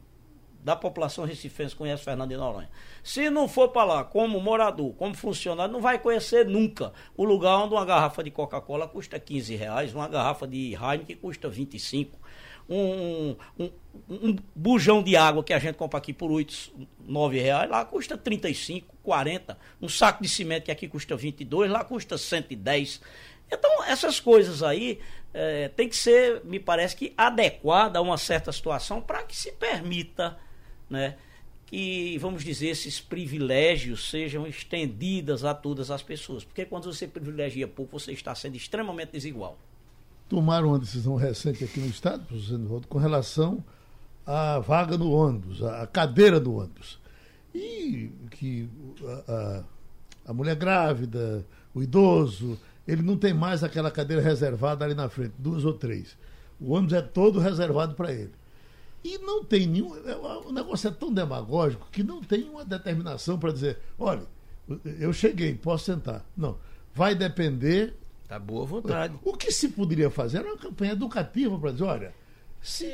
[0.64, 2.70] da população recifense conhece Fernando de Noronha.
[3.04, 7.58] Se não for para lá como morador, como funcionário, não vai conhecer nunca o lugar
[7.58, 12.18] onde uma garrafa de Coca-Cola custa 15 reais, uma garrafa de Heineken custa 25
[12.70, 13.70] um, um,
[14.10, 16.72] um, bujão de água que a gente compra aqui por 8,
[17.06, 19.58] 9 reais, lá custa 35, 40.
[19.82, 23.02] Um saco de cimento que aqui custa 22, lá custa 110.
[23.52, 25.00] Então, essas coisas aí
[25.34, 29.52] é, tem que ser, me parece que, adequada a uma certa situação para que se
[29.52, 30.38] permita,
[30.90, 31.16] né?
[31.66, 36.44] que, vamos dizer, esses privilégios sejam estendidos a todas as pessoas.
[36.44, 39.58] Porque quando você privilegia pouco, você está sendo extremamente desigual
[40.34, 42.26] tomaram uma decisão recente aqui no Estado,
[42.90, 43.64] com relação
[44.26, 47.00] à vaga no ônibus, à cadeira do ônibus.
[47.54, 48.68] E que
[49.06, 54.96] a, a, a mulher grávida, o idoso, ele não tem mais aquela cadeira reservada ali
[54.96, 56.18] na frente, duas ou três.
[56.60, 58.32] O ônibus é todo reservado para ele.
[59.04, 59.96] E não tem nenhum.
[59.98, 64.24] É, o negócio é tão demagógico que não tem uma determinação para dizer: olha,
[65.00, 66.26] eu cheguei, posso sentar.
[66.36, 66.58] Não.
[66.92, 67.94] Vai depender
[68.34, 69.14] Tá boa vontade.
[69.24, 72.14] O que se poderia fazer era uma campanha educativa para dizer, olha,
[72.60, 72.88] se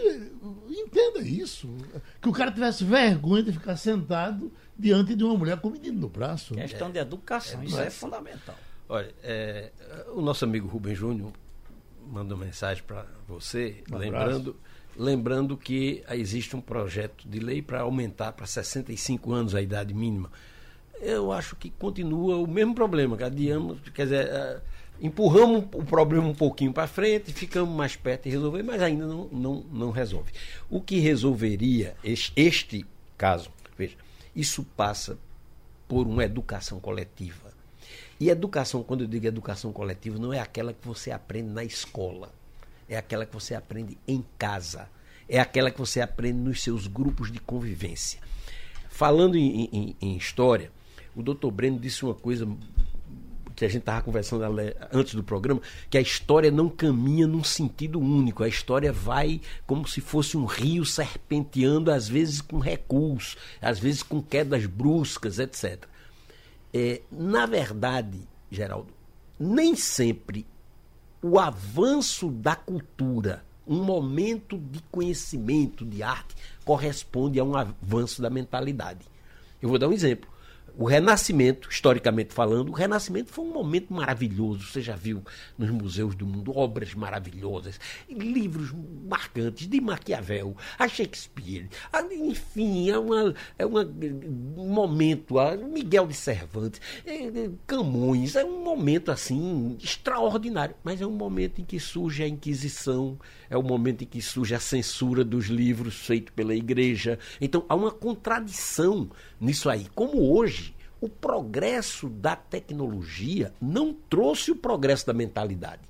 [0.69, 1.73] entenda isso,
[2.21, 5.97] que o cara tivesse vergonha de ficar sentado diante de uma mulher com um menino
[5.97, 6.55] no braço.
[6.55, 8.55] Questão de educação, é, isso é fundamental.
[8.89, 9.71] Olha, é,
[10.13, 11.31] o nosso amigo Rubem Júnior
[12.05, 14.57] mandou mensagem para você, um lembrando,
[14.97, 20.29] lembrando que existe um projeto de lei para aumentar para 65 anos a idade mínima.
[20.99, 24.61] Eu acho que continua o mesmo problema, que adiamos, quer dizer, é,
[25.01, 29.27] empurramos o problema um pouquinho para frente, ficamos mais perto de resolver, mas ainda não,
[29.31, 30.31] não, não resolve.
[30.69, 32.85] O que resolveria este,
[33.17, 33.95] caso, veja,
[34.35, 35.17] isso passa
[35.87, 37.49] por uma educação coletiva.
[38.19, 42.31] E educação, quando eu digo educação coletiva, não é aquela que você aprende na escola,
[42.87, 44.89] é aquela que você aprende em casa,
[45.27, 48.19] é aquela que você aprende nos seus grupos de convivência.
[48.89, 50.71] Falando em, em, em história,
[51.15, 52.45] o doutor Breno disse uma coisa
[53.59, 54.43] que a gente estava conversando
[54.91, 58.43] antes do programa, que a história não caminha num sentido único.
[58.43, 64.01] A história vai como se fosse um rio serpenteando, às vezes com recuos, às vezes
[64.01, 65.83] com quedas bruscas, etc.
[66.73, 68.19] É, na verdade,
[68.49, 68.93] Geraldo,
[69.39, 70.45] nem sempre
[71.21, 78.29] o avanço da cultura, um momento de conhecimento, de arte, corresponde a um avanço da
[78.29, 79.05] mentalidade.
[79.61, 80.28] Eu vou dar um exemplo.
[80.79, 84.63] O Renascimento, historicamente falando, o Renascimento foi um momento maravilhoso.
[84.63, 85.21] Você já viu
[85.57, 87.77] nos museus do mundo obras maravilhosas,
[88.09, 88.73] livros
[89.05, 96.07] marcantes de Maquiavel, a Shakespeare, a, enfim, é, uma, é uma, um momento, a Miguel
[96.07, 101.65] de Cervantes, é, é, Camões, é um momento assim extraordinário, mas é um momento em
[101.65, 106.33] que surge a Inquisição, é o momento em que surge a censura dos livros feitos
[106.33, 107.19] pela igreja.
[107.41, 109.09] Então há uma contradição
[109.39, 109.87] nisso aí.
[109.95, 115.81] Como hoje o progresso da tecnologia não trouxe o progresso da mentalidade.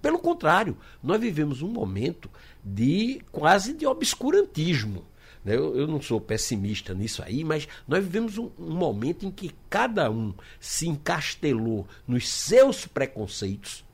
[0.00, 2.30] Pelo contrário, nós vivemos um momento
[2.64, 5.04] de quase de obscurantismo.
[5.44, 5.54] Né?
[5.54, 9.54] Eu, eu não sou pessimista nisso aí, mas nós vivemos um, um momento em que
[9.70, 13.84] cada um se encastelou nos seus preconceitos,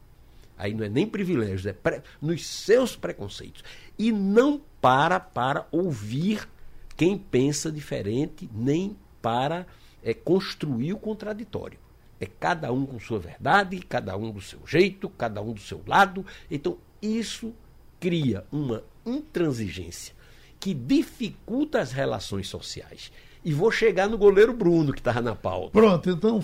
[0.56, 3.62] aí não é nem privilégio, é nos seus preconceitos,
[3.98, 6.48] e não para para ouvir
[6.96, 9.66] quem pensa diferente, nem para
[10.02, 11.78] é construir o contraditório.
[12.20, 15.82] É cada um com sua verdade, cada um do seu jeito, cada um do seu
[15.86, 16.24] lado.
[16.50, 17.52] Então, isso
[17.98, 20.14] cria uma intransigência
[20.58, 23.10] que dificulta as relações sociais.
[23.44, 25.72] E vou chegar no goleiro Bruno, que estava na pauta.
[25.72, 26.40] Pronto, então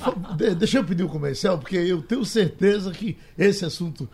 [0.59, 4.09] deixa eu pedir o um comercial, porque eu tenho certeza que esse assunto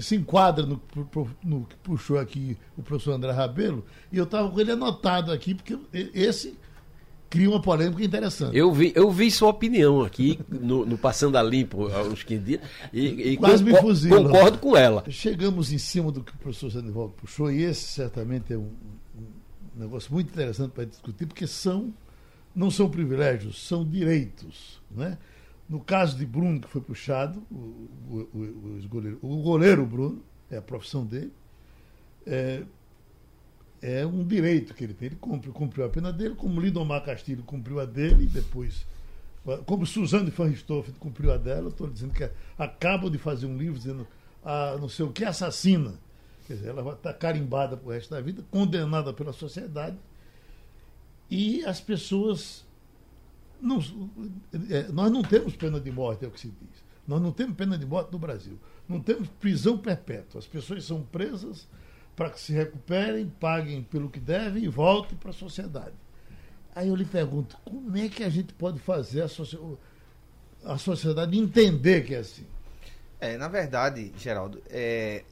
[0.00, 0.80] se enquadra no,
[1.42, 5.54] no, que puxou aqui o professor André Rabelo, e eu estava com ele anotado aqui,
[5.54, 6.56] porque esse
[7.32, 8.56] cria uma polêmica interessante.
[8.56, 12.44] Eu vi, eu vi sua opinião aqui no, no Passando a Limpo há uns 15
[12.44, 12.60] dias
[12.92, 14.24] e, e Quase me fuzilam.
[14.24, 15.02] concordo com ela.
[15.08, 18.68] Chegamos em cima do que o professor Sandivaldo puxou, e esse certamente é um,
[19.16, 21.94] um negócio muito interessante para discutir, porque são,
[22.54, 24.82] não são privilégios, são direitos.
[24.90, 25.16] Né?
[25.72, 30.58] No caso de Bruno, que foi puxado, o, o, o, goleiro, o goleiro Bruno, é
[30.58, 31.32] a profissão dele,
[32.26, 32.62] é,
[33.80, 35.06] é um direito que ele tem.
[35.06, 38.86] Ele cumpriu, cumpriu a pena dele, como Lindomar Castilho cumpriu a dele, e depois,
[39.64, 41.70] como Suzane van Richthofen cumpriu a dela.
[41.70, 44.06] Estou dizendo que acabam de fazer um livro dizendo
[44.44, 45.94] a não sei o que assassina.
[46.46, 49.96] Quer dizer, ela vai estar carimbada para o resto da vida, condenada pela sociedade.
[51.30, 52.62] E as pessoas.
[54.70, 56.82] É, nós não temos pena de morte, é o que se diz.
[57.06, 58.58] Nós não temos pena de morte no Brasil.
[58.88, 60.38] Não temos prisão perpétua.
[60.38, 61.68] As pessoas são presas
[62.14, 65.94] para que se recuperem, paguem pelo que devem e voltem para a sociedade.
[66.74, 72.04] Aí eu lhe pergunto, como é que a gente pode fazer a, a sociedade entender
[72.04, 72.46] que é assim?
[73.20, 75.24] É, na verdade, Geraldo, é,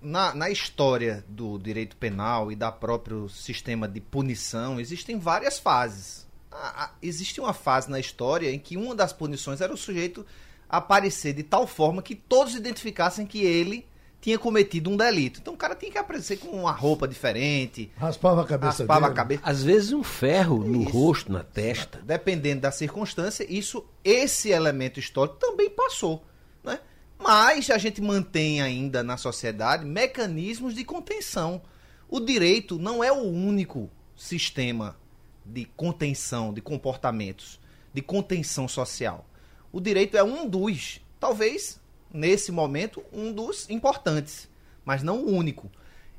[0.00, 6.26] na, na história do direito penal e da próprio sistema de punição, existem várias fases.
[6.54, 10.24] Ah, existe uma fase na história em que uma das punições era o sujeito
[10.68, 13.86] aparecer de tal forma que todos identificassem que ele
[14.22, 15.40] tinha cometido um delito.
[15.40, 17.90] Então o cara tinha que aparecer com uma roupa diferente.
[17.96, 19.12] Raspava a cabeça Raspava dele.
[19.12, 19.42] a cabeça.
[19.44, 20.90] Às vezes um ferro no isso.
[20.90, 22.00] rosto, na testa.
[22.04, 26.24] Dependendo da circunstância, isso, esse elemento histórico também passou.
[26.62, 26.78] Né?
[27.18, 31.60] Mas a gente mantém ainda na sociedade mecanismos de contenção.
[32.08, 34.96] O direito não é o único sistema
[35.44, 37.60] de contenção de comportamentos,
[37.92, 39.26] de contenção social.
[39.72, 41.80] O direito é um dos, talvez
[42.12, 44.48] nesse momento, um dos importantes,
[44.84, 45.70] mas não o único.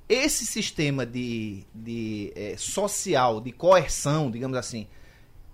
[0.09, 4.87] Esse sistema de, de é, social, de coerção, digamos assim,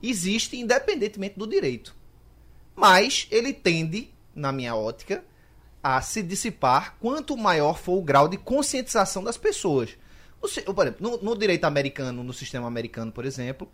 [0.01, 1.95] existe independentemente do direito.
[2.75, 5.23] Mas ele tende, na minha ótica,
[5.84, 9.97] a se dissipar quanto maior for o grau de conscientização das pessoas.
[10.39, 13.69] Por exemplo, no, no direito americano, no sistema americano, por exemplo,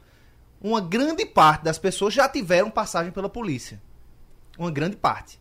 [0.62, 3.82] uma grande parte das pessoas já tiveram passagem pela polícia.
[4.58, 5.40] Uma grande parte.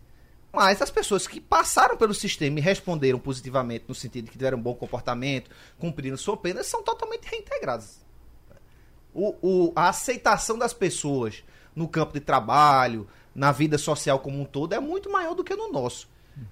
[0.53, 4.59] Mas as pessoas que passaram pelo sistema e responderam positivamente, no sentido de que tiveram
[4.59, 8.05] um bom comportamento, cumpriram sua pena, são totalmente reintegradas.
[9.13, 11.43] O, o, a aceitação das pessoas
[11.75, 15.57] no campo de trabalho, na vida social como um todo, é muito maior do que
[15.57, 16.09] no nosso.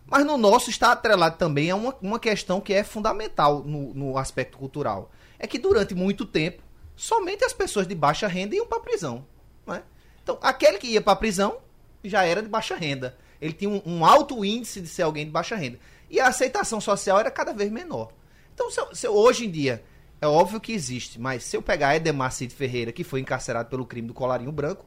[0.06, 4.18] Mas no nosso está atrelado também a uma, uma questão que é fundamental no, no
[4.18, 5.10] aspecto cultural.
[5.38, 6.62] É que durante muito tempo,
[6.94, 9.26] somente as pessoas de baixa renda iam para a prisão.
[9.68, 9.82] É?
[10.22, 11.58] Então, aquele que ia para a prisão
[12.04, 15.32] já era de baixa renda ele tinha um, um, alto índice de ser alguém de
[15.32, 15.76] baixa renda.
[16.08, 18.12] E a aceitação social era cada vez menor.
[18.54, 19.82] Então, se eu, se eu, hoje em dia,
[20.20, 23.84] é óbvio que existe, mas se eu pegar Edemar Cid Ferreira, que foi encarcerado pelo
[23.84, 24.86] crime do colarinho branco,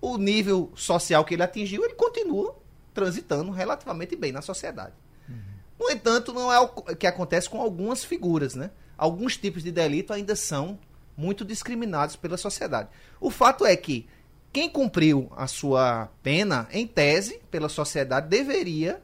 [0.00, 2.56] o nível social que ele atingiu, ele continua
[2.94, 4.94] transitando relativamente bem na sociedade.
[5.28, 5.36] Uhum.
[5.80, 8.70] No entanto, não é o que acontece com algumas figuras, né?
[8.96, 10.78] Alguns tipos de delito ainda são
[11.16, 12.88] muito discriminados pela sociedade.
[13.20, 14.06] O fato é que
[14.52, 19.02] quem cumpriu a sua pena, em tese, pela sociedade, deveria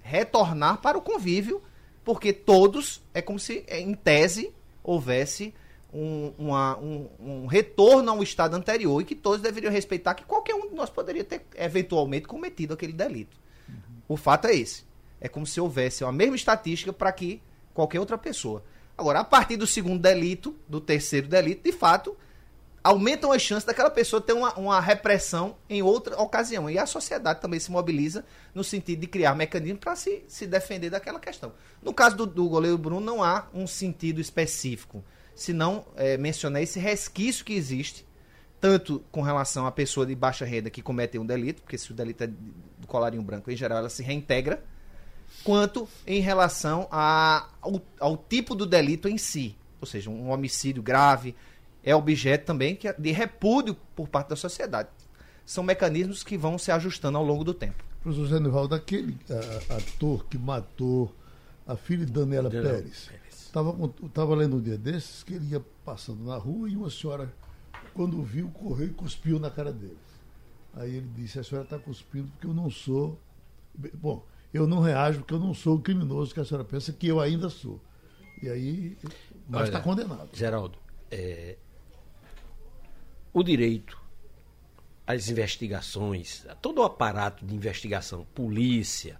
[0.00, 1.62] retornar para o convívio,
[2.04, 5.54] porque todos, é como se, em tese, houvesse
[5.96, 10.54] um, uma, um, um, retorno ao estado anterior e que todos deveriam respeitar que qualquer
[10.54, 13.38] um de nós poderia ter eventualmente cometido aquele delito.
[13.66, 13.74] Uhum.
[14.10, 14.84] O fato é esse.
[15.18, 17.40] É como se houvesse a mesma estatística para que
[17.72, 18.62] qualquer outra pessoa.
[18.96, 22.14] Agora, a partir do segundo delito, do terceiro delito, de fato,
[22.84, 26.68] aumentam as chances daquela pessoa ter uma, uma repressão em outra ocasião.
[26.68, 30.90] E a sociedade também se mobiliza no sentido de criar mecanismos para se, se defender
[30.90, 31.52] daquela questão.
[31.82, 35.02] No caso do, do goleiro Bruno, não há um sentido específico,
[35.36, 38.04] senão é, mencionar esse resquício que existe,
[38.60, 41.94] tanto com relação à pessoa de baixa renda que comete um delito, porque se o
[41.94, 44.64] delito é do colarinho branco, em geral ela se reintegra,
[45.44, 49.54] quanto em relação a, ao, ao tipo do delito em si.
[49.80, 51.36] Ou seja, um homicídio grave,
[51.84, 54.88] é objeto também é de repúdio por parte da sociedade.
[55.44, 57.84] São mecanismos que vão se ajustando ao longo do tempo.
[58.02, 59.16] Professor Zé Nivaldo, aquele
[59.68, 61.14] ator que matou
[61.66, 63.10] a filha de Daniela Pérez,
[64.04, 67.32] estava lendo um dia desses que ele ia passando na rua e uma senhora,
[67.94, 69.98] quando viu, correu e cuspiu na cara dele.
[70.74, 73.18] Aí ele disse, a senhora está cuspindo porque eu não sou.
[73.94, 77.06] Bom, eu não reajo porque eu não sou o criminoso que a senhora pensa que
[77.06, 77.80] eu ainda sou.
[78.42, 78.98] E aí,
[79.48, 80.28] mas está condenado.
[80.34, 80.78] Geraldo,
[81.10, 81.56] é,
[83.32, 83.98] o direito,
[85.06, 89.18] as investigações, todo o aparato de investigação, polícia,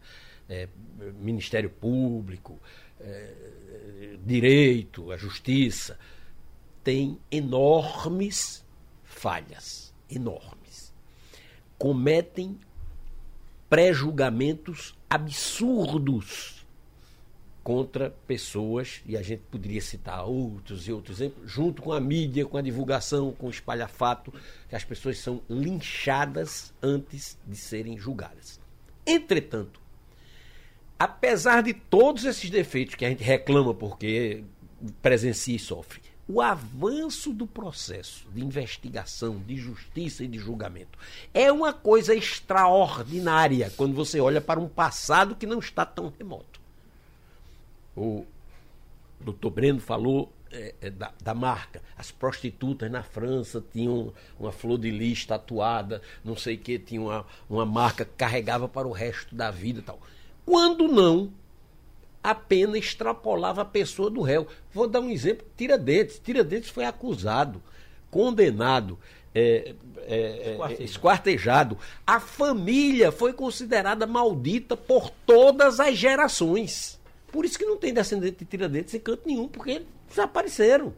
[0.49, 0.69] é,
[1.19, 2.61] Ministério Público,
[3.01, 5.99] é, Direito, a Justiça,
[6.83, 8.65] tem enormes
[9.05, 10.93] falhas, enormes.
[11.79, 12.59] Cometem
[13.69, 16.65] pré-julgamentos absurdos
[17.63, 22.47] contra pessoas, e a gente poderia citar outros e outros exemplos, junto com a mídia,
[22.47, 24.33] com a divulgação, com o espalhafato,
[24.69, 28.61] que as pessoas são linchadas antes de serem julgadas.
[29.05, 29.81] Entretanto,
[30.99, 34.45] apesar de todos esses defeitos que a gente reclama porque
[35.03, 40.99] presencia e sofre, o avanço do processo de investigação, de justiça e de julgamento
[41.33, 46.61] é uma coisa extraordinária quando você olha para um passado que não está tão remoto.
[47.97, 48.27] O
[49.21, 51.81] doutor Breno falou é, é, da, da, marca.
[51.97, 57.01] As prostitutas na França tinham uma flor de lis tatuada, não sei o que, tinha
[57.01, 60.01] uma, uma marca que carregava para o resto da vida tal.
[60.47, 61.33] Quando não,
[62.23, 64.47] a pena extrapolava a pessoa do réu.
[64.73, 66.21] Vou dar um exemplo: Tiradentes.
[66.21, 67.61] Tiradentes foi acusado,
[68.11, 68.99] condenado,
[69.35, 69.75] é,
[70.07, 70.85] é, esquartejado.
[70.85, 71.79] esquartejado.
[72.07, 76.99] A família foi considerada maldita por todas as gerações.
[77.31, 80.95] Por isso que não tem descendente de Tiradentes em canto nenhum, porque desapareceram.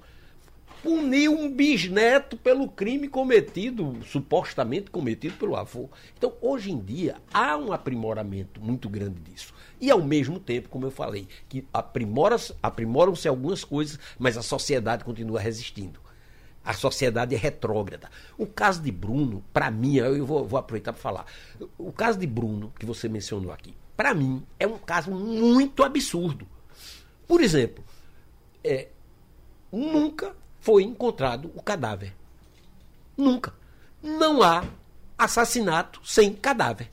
[0.82, 5.88] Puniu um bisneto pelo crime cometido, supostamente cometido pelo avô.
[6.16, 9.52] Então, hoje em dia, há um aprimoramento muito grande disso.
[9.80, 15.40] E ao mesmo tempo, como eu falei, que aprimoram-se algumas coisas, mas a sociedade continua
[15.40, 16.00] resistindo.
[16.64, 18.10] A sociedade é retrógrada.
[18.36, 21.26] O caso de Bruno, para mim, eu vou, vou aproveitar para falar.
[21.76, 26.46] O caso de Bruno, que você mencionou aqui, para mim, é um caso muito absurdo.
[27.26, 27.82] Por exemplo,
[28.62, 28.88] é,
[29.72, 30.36] nunca
[30.68, 32.12] foi encontrado o cadáver.
[33.16, 33.54] Nunca.
[34.02, 34.62] Não há
[35.16, 36.90] assassinato sem cadáver.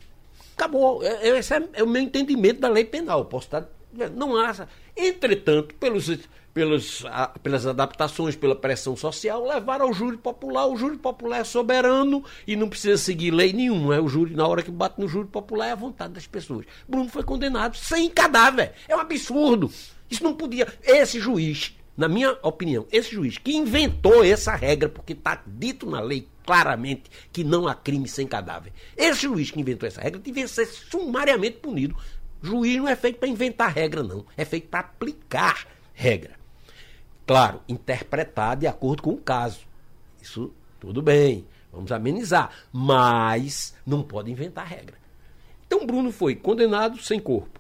[0.56, 1.04] Acabou.
[1.04, 3.26] É, é, esse é, é, o meu entendimento da lei penal.
[3.26, 3.68] Posso estar.
[4.16, 4.66] Não há.
[4.96, 6.10] Entretanto, pelos,
[6.54, 7.04] pelos,
[7.44, 10.68] pelas adaptações, pela pressão social, levaram ao júri popular.
[10.68, 13.94] O júri popular é soberano e não precisa seguir lei nenhuma.
[13.94, 16.66] É o júri, na hora que bate no júri popular, é a vontade das pessoas.
[16.88, 18.72] Bruno foi condenado sem cadáver.
[18.88, 19.70] É um absurdo.
[20.10, 20.66] Isso não podia.
[20.82, 26.02] Esse juiz, na minha opinião, esse juiz que inventou essa regra, porque está dito na
[26.02, 28.74] lei claramente que não há crime sem cadáver.
[28.98, 31.96] Esse juiz que inventou essa regra devia ser sumariamente punido.
[32.42, 34.26] Juiz não é feito para inventar regra, não.
[34.36, 36.36] É feito para aplicar regra.
[37.26, 39.62] Claro, interpretar de acordo com o caso.
[40.22, 42.52] Isso tudo bem, vamos amenizar.
[42.74, 44.98] Mas não pode inventar regra.
[45.66, 47.60] Então Bruno foi condenado sem corpo.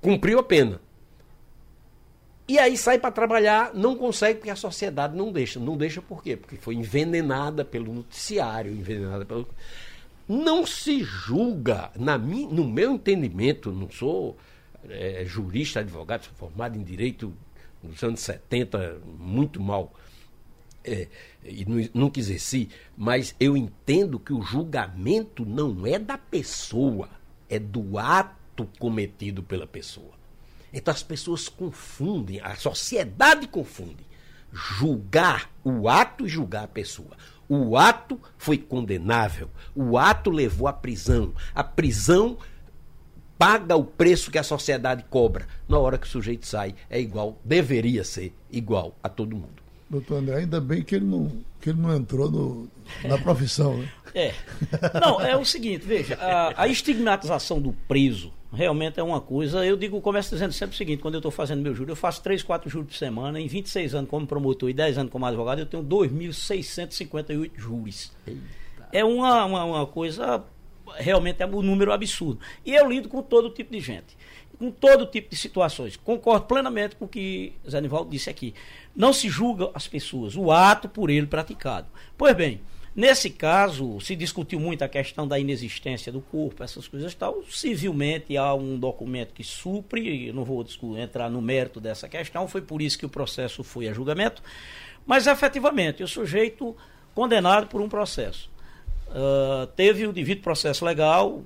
[0.00, 0.80] Cumpriu a pena.
[2.46, 5.60] E aí sai para trabalhar, não consegue porque a sociedade não deixa.
[5.60, 6.36] Não deixa por quê?
[6.36, 9.48] Porque foi envenenada pelo noticiário, envenenada pelo.
[10.28, 14.36] Não se julga, na minha, no meu entendimento, não sou
[14.88, 17.32] é, jurista, advogado, sou formado em direito
[17.82, 19.92] nos anos 70, muito mal.
[20.84, 21.06] É,
[21.44, 21.64] e
[21.94, 27.08] nunca exerci, mas eu entendo que o julgamento não é da pessoa,
[27.48, 30.21] é do ato cometido pela pessoa.
[30.72, 34.06] Então as pessoas confundem, a sociedade confunde
[34.52, 37.16] julgar o ato e julgar a pessoa.
[37.48, 41.32] O ato foi condenável, o ato levou à prisão.
[41.54, 42.38] A prisão
[43.38, 45.46] paga o preço que a sociedade cobra.
[45.68, 49.62] Na hora que o sujeito sai, é igual, deveria ser igual a todo mundo.
[49.90, 52.68] Doutor André, ainda bem que ele não, que ele não entrou no,
[53.04, 53.92] na profissão, né?
[54.14, 54.34] É.
[54.98, 59.64] Não, é o seguinte, veja, a, a estigmatização do preso realmente é uma coisa.
[59.64, 62.22] Eu digo, começo dizendo sempre o seguinte: quando eu estou fazendo meu júri, eu faço
[62.22, 63.40] 3, 4 júris por semana.
[63.40, 68.12] Em 26 anos como promotor e 10 anos como advogado, eu tenho 2.658 júris.
[68.92, 70.44] É uma, uma, uma, coisa,
[70.96, 72.38] realmente é um número absurdo.
[72.64, 74.16] E eu lido com todo tipo de gente,
[74.58, 75.96] com todo tipo de situações.
[75.96, 78.54] Concordo plenamente com o que Zé Nivaldo disse aqui.
[78.94, 81.88] Não se julga as pessoas, o ato por ele praticado.
[82.18, 82.60] Pois bem.
[82.94, 87.42] Nesse caso, se discutiu muito a questão da inexistência do corpo, essas coisas tal.
[87.50, 90.66] Civilmente, há um documento que supre, não vou
[90.98, 94.42] entrar no mérito dessa questão, foi por isso que o processo foi a julgamento.
[95.06, 96.76] Mas, efetivamente, o sujeito
[97.14, 98.50] condenado por um processo.
[99.08, 101.42] Uh, teve o devido processo legal.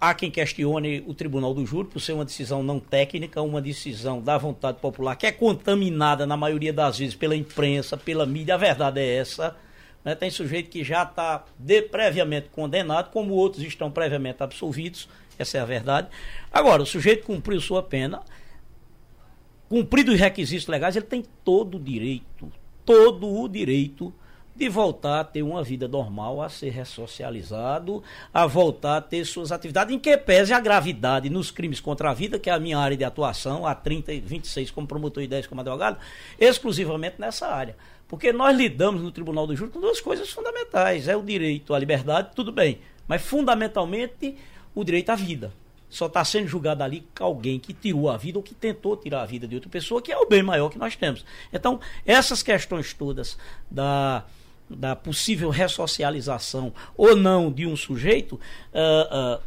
[0.00, 4.20] Há quem questione o Tribunal do Júri por ser uma decisão não técnica, uma decisão
[4.20, 8.54] da vontade popular, que é contaminada, na maioria das vezes, pela imprensa, pela mídia.
[8.54, 9.56] A verdade é essa
[10.04, 10.14] né?
[10.14, 11.44] Tem sujeito que já está
[11.90, 16.08] previamente condenado, como outros estão previamente absolvidos, essa é a verdade.
[16.52, 18.22] Agora, o sujeito cumpriu sua pena,
[19.68, 22.52] cumprido os requisitos legais, ele tem todo o direito,
[22.84, 24.14] todo o direito
[24.56, 28.02] de voltar a ter uma vida normal, a ser ressocializado,
[28.32, 32.14] a voltar a ter suas atividades, em que pese a gravidade nos crimes contra a
[32.14, 35.26] vida, que é a minha área de atuação, há 30 e 26 como promotor e
[35.26, 35.98] 10 como advogado,
[36.38, 37.74] exclusivamente nessa área.
[38.08, 41.78] Porque nós lidamos no Tribunal do Júri com duas coisas fundamentais: é o direito à
[41.78, 42.78] liberdade, tudo bem,
[43.08, 44.36] mas fundamentalmente
[44.74, 45.52] o direito à vida.
[45.88, 49.26] Só está sendo julgado ali alguém que tirou a vida ou que tentou tirar a
[49.26, 51.24] vida de outra pessoa, que é o bem maior que nós temos.
[51.52, 53.38] Então, essas questões todas
[53.70, 54.24] da
[54.68, 58.34] da possível ressocialização ou não de um sujeito,
[58.72, 59.42] uh, uh,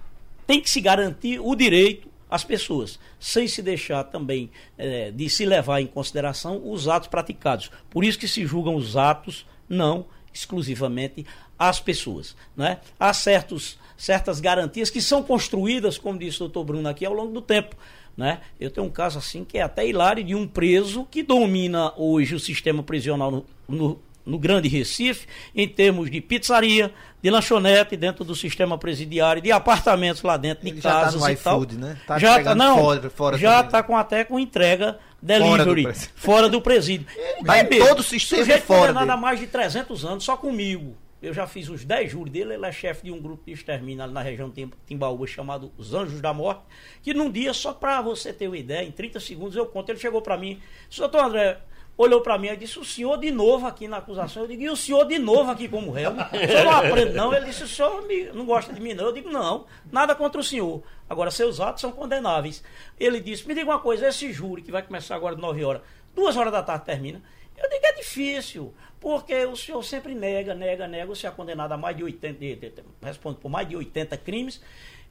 [0.46, 5.46] tem que se garantir o direito às pessoas, sem se deixar também uh, de se
[5.46, 7.72] levar em consideração os atos praticados.
[7.90, 11.26] Por isso que se julgam os atos, não exclusivamente
[11.58, 12.36] as pessoas.
[12.56, 12.80] Né?
[13.00, 17.34] Há certos, certas garantias que são construídas, como disse o doutor Bruno aqui, ao longo
[17.34, 17.76] do tempo.
[18.16, 18.42] Né?
[18.60, 22.36] Eu tenho um caso assim que é até hilário de um preso que domina hoje
[22.36, 25.26] o sistema prisional no, no no Grande Recife,
[25.56, 30.72] em termos de pizzaria, de lanchonete dentro do sistema presidiário, de apartamentos lá dentro, de
[30.72, 31.80] Ele casas já tá no e tal.
[31.80, 31.98] Né?
[32.06, 36.10] Tá já tá, não, fora, fora já está com até com entrega delivery fora do,
[36.16, 37.08] fora do presídio.
[37.44, 40.96] Vai todo o sistema sujeito fora condenado há mais de 300 anos só comigo.
[41.20, 44.04] Eu já fiz os 10 júris dele, ele é chefe de um grupo de extermínio
[44.04, 46.62] ali na região de Timbaúba chamado Os Anjos da Morte,
[47.02, 49.98] que num dia, só para você ter uma ideia, em 30 segundos eu conto, ele
[49.98, 50.62] chegou para mim,
[50.96, 51.58] doutor André,
[51.98, 54.44] olhou para mim e disse: O senhor de novo aqui na acusação.
[54.44, 56.12] Eu digo: E o senhor de novo aqui como réu?
[56.12, 57.34] O senhor não aprende, não?
[57.34, 59.06] Ele disse: O senhor não gosta de mim, não?
[59.06, 60.84] Eu digo: Não, nada contra o senhor.
[61.10, 62.64] Agora, seus atos são condenáveis.
[63.00, 65.82] Ele disse: Me diga uma coisa: esse júri que vai começar agora de 9 horas,
[66.14, 67.22] duas horas da tarde termina.
[67.58, 71.12] Eu digo: É difícil, porque o senhor sempre nega, nega, nega.
[71.12, 74.62] O senhor é condenado a mais de 80, responde por mais de 80 crimes.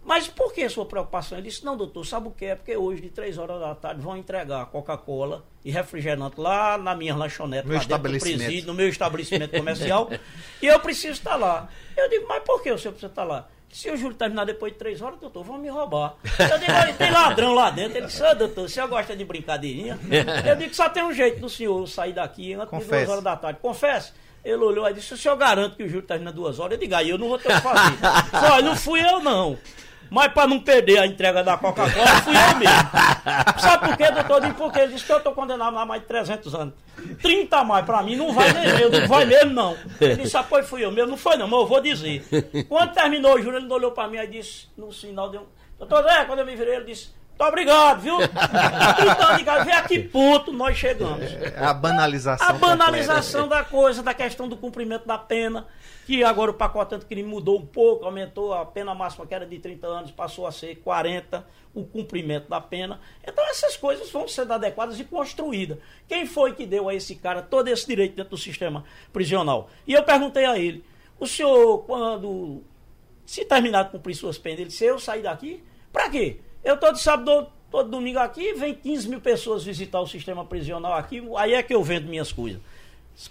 [0.06, 1.36] Mas por que a sua preocupação?
[1.36, 2.54] Ele disse, não, doutor, sabe o que é?
[2.54, 7.14] Porque hoje, de três horas da tarde, vão entregar Coca-Cola e refrigerante lá na minha
[7.16, 10.08] lanchonete, meu lá dentro do presídio, no meu estabelecimento comercial,
[10.62, 11.68] e eu preciso estar lá.
[11.96, 13.48] Eu digo, mas por que o senhor precisa estar lá?
[13.68, 16.14] Se o júri terminar depois de três horas, doutor, vão me roubar.
[16.38, 17.98] Eu digo, olha, tem ladrão lá dentro.
[17.98, 19.98] Ele disse, ô doutor, o senhor gosta de brincadeirinha?
[20.46, 22.90] Eu digo, só tem um jeito do senhor sair daqui antes Confesse.
[22.90, 23.58] de duas horas da tarde.
[23.60, 24.12] Confesse.
[24.44, 26.74] Ele olhou e disse, o senhor garante que o júri termina duas horas?
[26.74, 27.98] Eu digo, aí eu não vou ter o que fazer.
[28.30, 29.58] Só, não fui eu não.
[30.10, 33.60] Mas para não perder a entrega da Coca-Cola, fui eu mesmo.
[33.60, 34.54] Sabe por quê, doutor?
[34.54, 36.74] Porque ele disse que eu estou condenado há mais de 300 anos.
[37.20, 39.76] 30 a mais para mim, não vai nem eu, não vai mesmo não.
[40.00, 41.10] Ele disse, ah, fui eu mesmo.
[41.10, 42.24] Não foi não, mas eu vou dizer.
[42.68, 45.46] Quando terminou o júri, ele olhou para mim e disse, no sinal de um...
[45.78, 48.16] Doutor Zé, quando eu me virei, ele disse, muito obrigado, viu?
[48.22, 51.30] Então, vê a que ponto nós chegamos.
[51.30, 52.48] É a banalização.
[52.48, 53.64] A banalização completa.
[53.64, 55.66] da coisa, da questão do cumprimento da pena,
[56.06, 59.58] que agora o pacote anticrime mudou um pouco, aumentou a pena máxima que era de
[59.58, 62.98] 30 anos, passou a ser 40, o cumprimento da pena.
[63.22, 65.76] Então essas coisas vão ser adequadas e construídas.
[66.08, 68.82] Quem foi que deu a esse cara todo esse direito dentro do sistema
[69.12, 69.68] prisional?
[69.86, 70.82] E eu perguntei a ele,
[71.20, 72.62] o senhor, quando
[73.26, 75.62] se terminar de cumprir suas penas, ele disse, eu sair daqui?
[75.92, 76.40] Para quê?
[76.66, 81.22] Eu todo sábado, todo domingo aqui, vem 15 mil pessoas visitar o sistema prisional aqui,
[81.36, 82.60] aí é que eu vendo minhas coisas.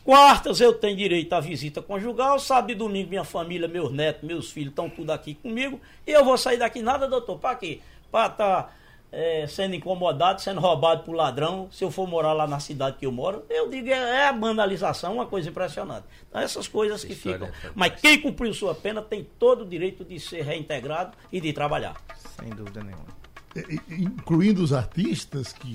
[0.05, 4.49] Quartas eu tenho direito à visita conjugal, sábado e domingo minha família, meus netos, meus
[4.49, 5.81] filhos estão tudo aqui comigo.
[6.07, 7.81] E eu vou sair daqui nada, doutor, para quê?
[8.09, 8.73] Para estar tá,
[9.11, 13.05] é, sendo incomodado, sendo roubado por ladrão, se eu for morar lá na cidade que
[13.05, 13.43] eu moro.
[13.49, 16.05] Eu digo, é, é a banalização, uma coisa impressionante.
[16.29, 17.47] Então essas coisas Essa que ficam.
[17.47, 21.51] É Mas quem cumpriu sua pena tem todo o direito de ser reintegrado e de
[21.51, 21.95] trabalhar.
[22.39, 23.14] Sem dúvida nenhuma.
[23.56, 25.74] É, incluindo os artistas que,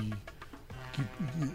[0.92, 1.02] que,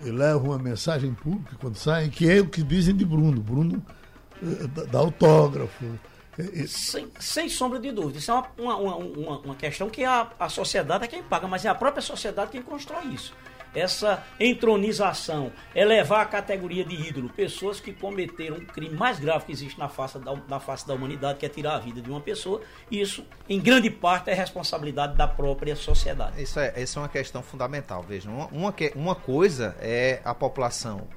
[0.02, 3.42] que, levam uma mensagem pública quando saem, que é o que dizem de Bruno.
[3.42, 3.86] Bruno
[4.42, 5.86] eh, dá autógrafo.
[6.38, 8.18] É, é sem, sem sombra de dúvida.
[8.18, 11.64] Isso é uma, uma, uma, uma questão que a, a sociedade é quem paga, mas
[11.64, 13.34] é a própria sociedade quem constrói isso
[13.76, 19.52] essa entronização, elevar a categoria de ídolo, pessoas que cometeram o crime mais grave que
[19.52, 22.22] existe na face da, na face da humanidade, que é tirar a vida de uma
[22.22, 26.42] pessoa, isso, em grande parte, é responsabilidade da própria sociedade.
[26.42, 28.04] Isso é, essa é uma questão fundamental.
[28.04, 31.08] Vejam, uma, uma, uma coisa é a população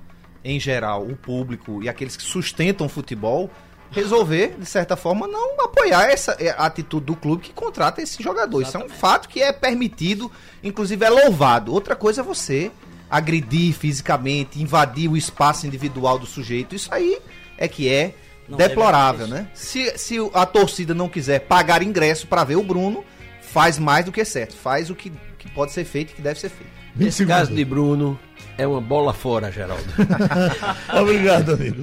[0.44, 3.50] em geral, o público e aqueles que sustentam o futebol
[3.90, 8.60] resolver, de certa forma, não apoiar essa é, atitude do clube que contrata esse jogador.
[8.60, 8.90] Exatamente.
[8.90, 10.30] Isso é um fato que é permitido,
[10.62, 11.72] inclusive é louvado.
[11.72, 12.70] Outra coisa é você
[13.10, 16.74] agredir fisicamente, invadir o espaço individual do sujeito.
[16.74, 17.18] Isso aí
[17.56, 18.14] é que é
[18.48, 19.48] não deplorável, né?
[19.54, 23.04] Se, se a torcida não quiser pagar ingresso para ver o Bruno,
[23.40, 24.54] faz mais do que certo.
[24.54, 26.72] Faz o que, que pode ser feito e que deve ser feito.
[26.94, 28.18] Nesse caso de Bruno,
[28.56, 29.84] é uma bola fora, Geraldo.
[31.00, 31.82] Obrigado, amigo.